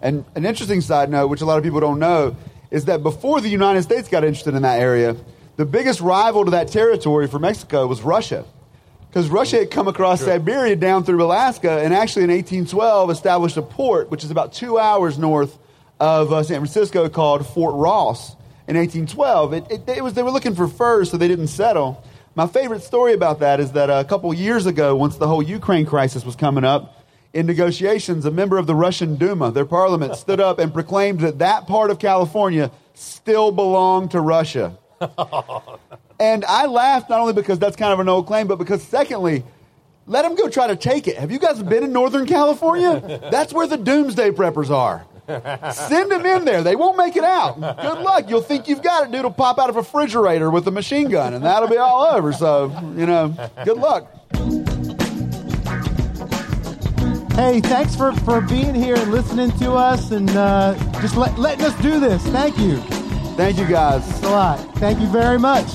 [0.00, 2.36] And an interesting side note, which a lot of people don't know,
[2.70, 5.14] is that before the United States got interested in that area,
[5.56, 8.44] the biggest rival to that territory for Mexico was Russia.
[9.08, 10.28] Because Russia had come across sure.
[10.28, 14.78] Siberia down through Alaska and actually in 1812 established a port, which is about two
[14.78, 15.58] hours north
[15.98, 18.32] of uh, San Francisco, called Fort Ross
[18.68, 19.52] in 1812.
[19.54, 22.04] It, it, it, was, they were looking for furs, so they didn't settle.
[22.34, 25.86] My favorite story about that is that a couple years ago, once the whole Ukraine
[25.86, 27.02] crisis was coming up,
[27.32, 31.38] in negotiations, a member of the Russian Duma, their parliament, stood up and proclaimed that
[31.38, 34.76] that part of California still belonged to Russia.
[36.20, 39.44] and I laughed not only because that's kind of an old claim, but because, secondly,
[40.06, 41.16] let them go try to take it.
[41.16, 43.20] Have you guys been in Northern California?
[43.30, 45.04] That's where the doomsday preppers are.
[45.72, 46.62] Send them in there.
[46.62, 47.56] They won't make it out.
[47.56, 48.30] Good luck.
[48.30, 49.12] You'll think you've got it.
[49.12, 52.04] Dude will pop out of a refrigerator with a machine gun, and that'll be all
[52.04, 52.32] over.
[52.32, 53.34] So, you know,
[53.64, 54.12] good luck.
[57.34, 61.66] Hey, thanks for, for being here and listening to us and uh, just let, letting
[61.66, 62.22] us do this.
[62.28, 62.82] Thank you.
[63.36, 64.02] Thank you, guys.
[64.04, 64.58] Thanks a lot.
[64.76, 65.70] Thank you very much.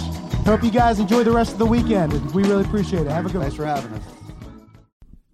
[0.46, 2.12] Hope you guys enjoy the rest of the weekend.
[2.34, 3.12] We really appreciate it.
[3.12, 3.68] Have a good Thanks one.
[3.68, 4.04] for having us.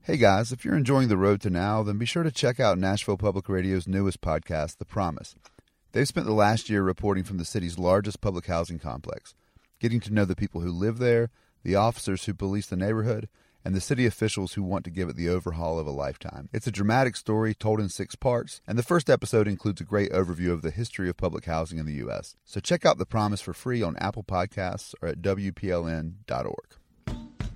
[0.01, 2.77] Hey guys, if you're enjoying the road to now, then be sure to check out
[2.77, 5.35] Nashville Public Radio's newest podcast, The Promise.
[5.93, 9.33] They've spent the last year reporting from the city's largest public housing complex,
[9.79, 11.29] getting to know the people who live there,
[11.63, 13.29] the officers who police the neighborhood,
[13.67, 16.47] and the city officials who want to give it the overhaul of a lifetime.
[16.53, 20.09] It's a dramatic story told in six parts, and the first episode includes a great
[20.13, 22.37] overview of the history of public housing in the U.S.
[22.45, 26.77] So check out The Promise for free on Apple Podcasts or at WPLN.org.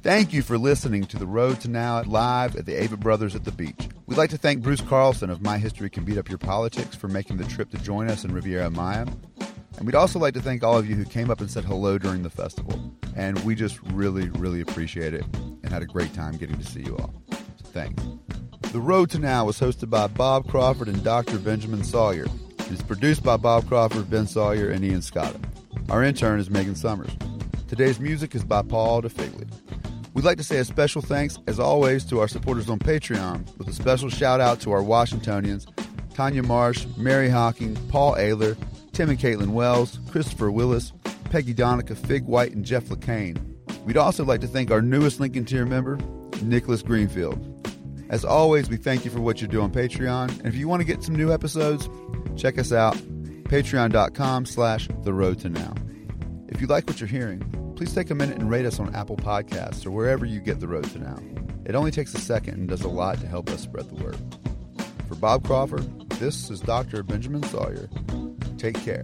[0.03, 3.34] Thank you for listening to The Road to Now at live at the Avett Brothers
[3.34, 3.88] at the Beach.
[4.05, 7.07] We'd like to thank Bruce Carlson of My History Can Beat Up Your Politics for
[7.07, 9.05] making the trip to join us in Riviera Maya.
[9.78, 11.97] And we'd also like to thank all of you who came up and said hello
[11.97, 12.80] during the festival.
[13.15, 16.82] And we just really, really appreciate it and had a great time getting to see
[16.82, 17.13] you all.
[17.32, 18.03] So thanks.
[18.72, 21.38] The Road to Now was hosted by Bob Crawford and Dr.
[21.39, 22.26] Benjamin Sawyer.
[22.59, 25.36] It is produced by Bob Crawford, Ben Sawyer, and Ian Scott.
[25.89, 27.11] Our intern is Megan Summers.
[27.67, 29.45] Today's music is by Paul DeFigli.
[30.13, 33.67] We'd like to say a special thanks, as always, to our supporters on Patreon, with
[33.67, 35.67] a special shout out to our Washingtonians
[36.13, 38.57] Tanya Marsh, Mary Hawking, Paul Ayler,
[38.94, 40.92] Tim and Caitlin Wells, Christopher Willis,
[41.26, 43.39] Peggy Donica, Fig White, and Jeff LeCain.
[43.86, 45.98] We'd also like to thank our newest Lincoln Tier member,
[46.42, 47.48] Nicholas Greenfield.
[48.10, 50.38] As always, we thank you for what you do on Patreon.
[50.39, 51.89] And if you want to get some new episodes,
[52.36, 55.74] check us out, patreon.com slash the road to now.
[56.50, 57.39] If you like what you're hearing,
[57.78, 60.68] please take a minute and rate us on Apple Podcasts or wherever you get the
[60.68, 61.18] road to now.
[61.66, 64.18] It only takes a second and does a lot to help us spread the word.
[65.08, 67.04] For Bob Crawford, this is Dr.
[67.04, 67.89] Benjamin Sawyer.
[68.62, 69.03] Take care.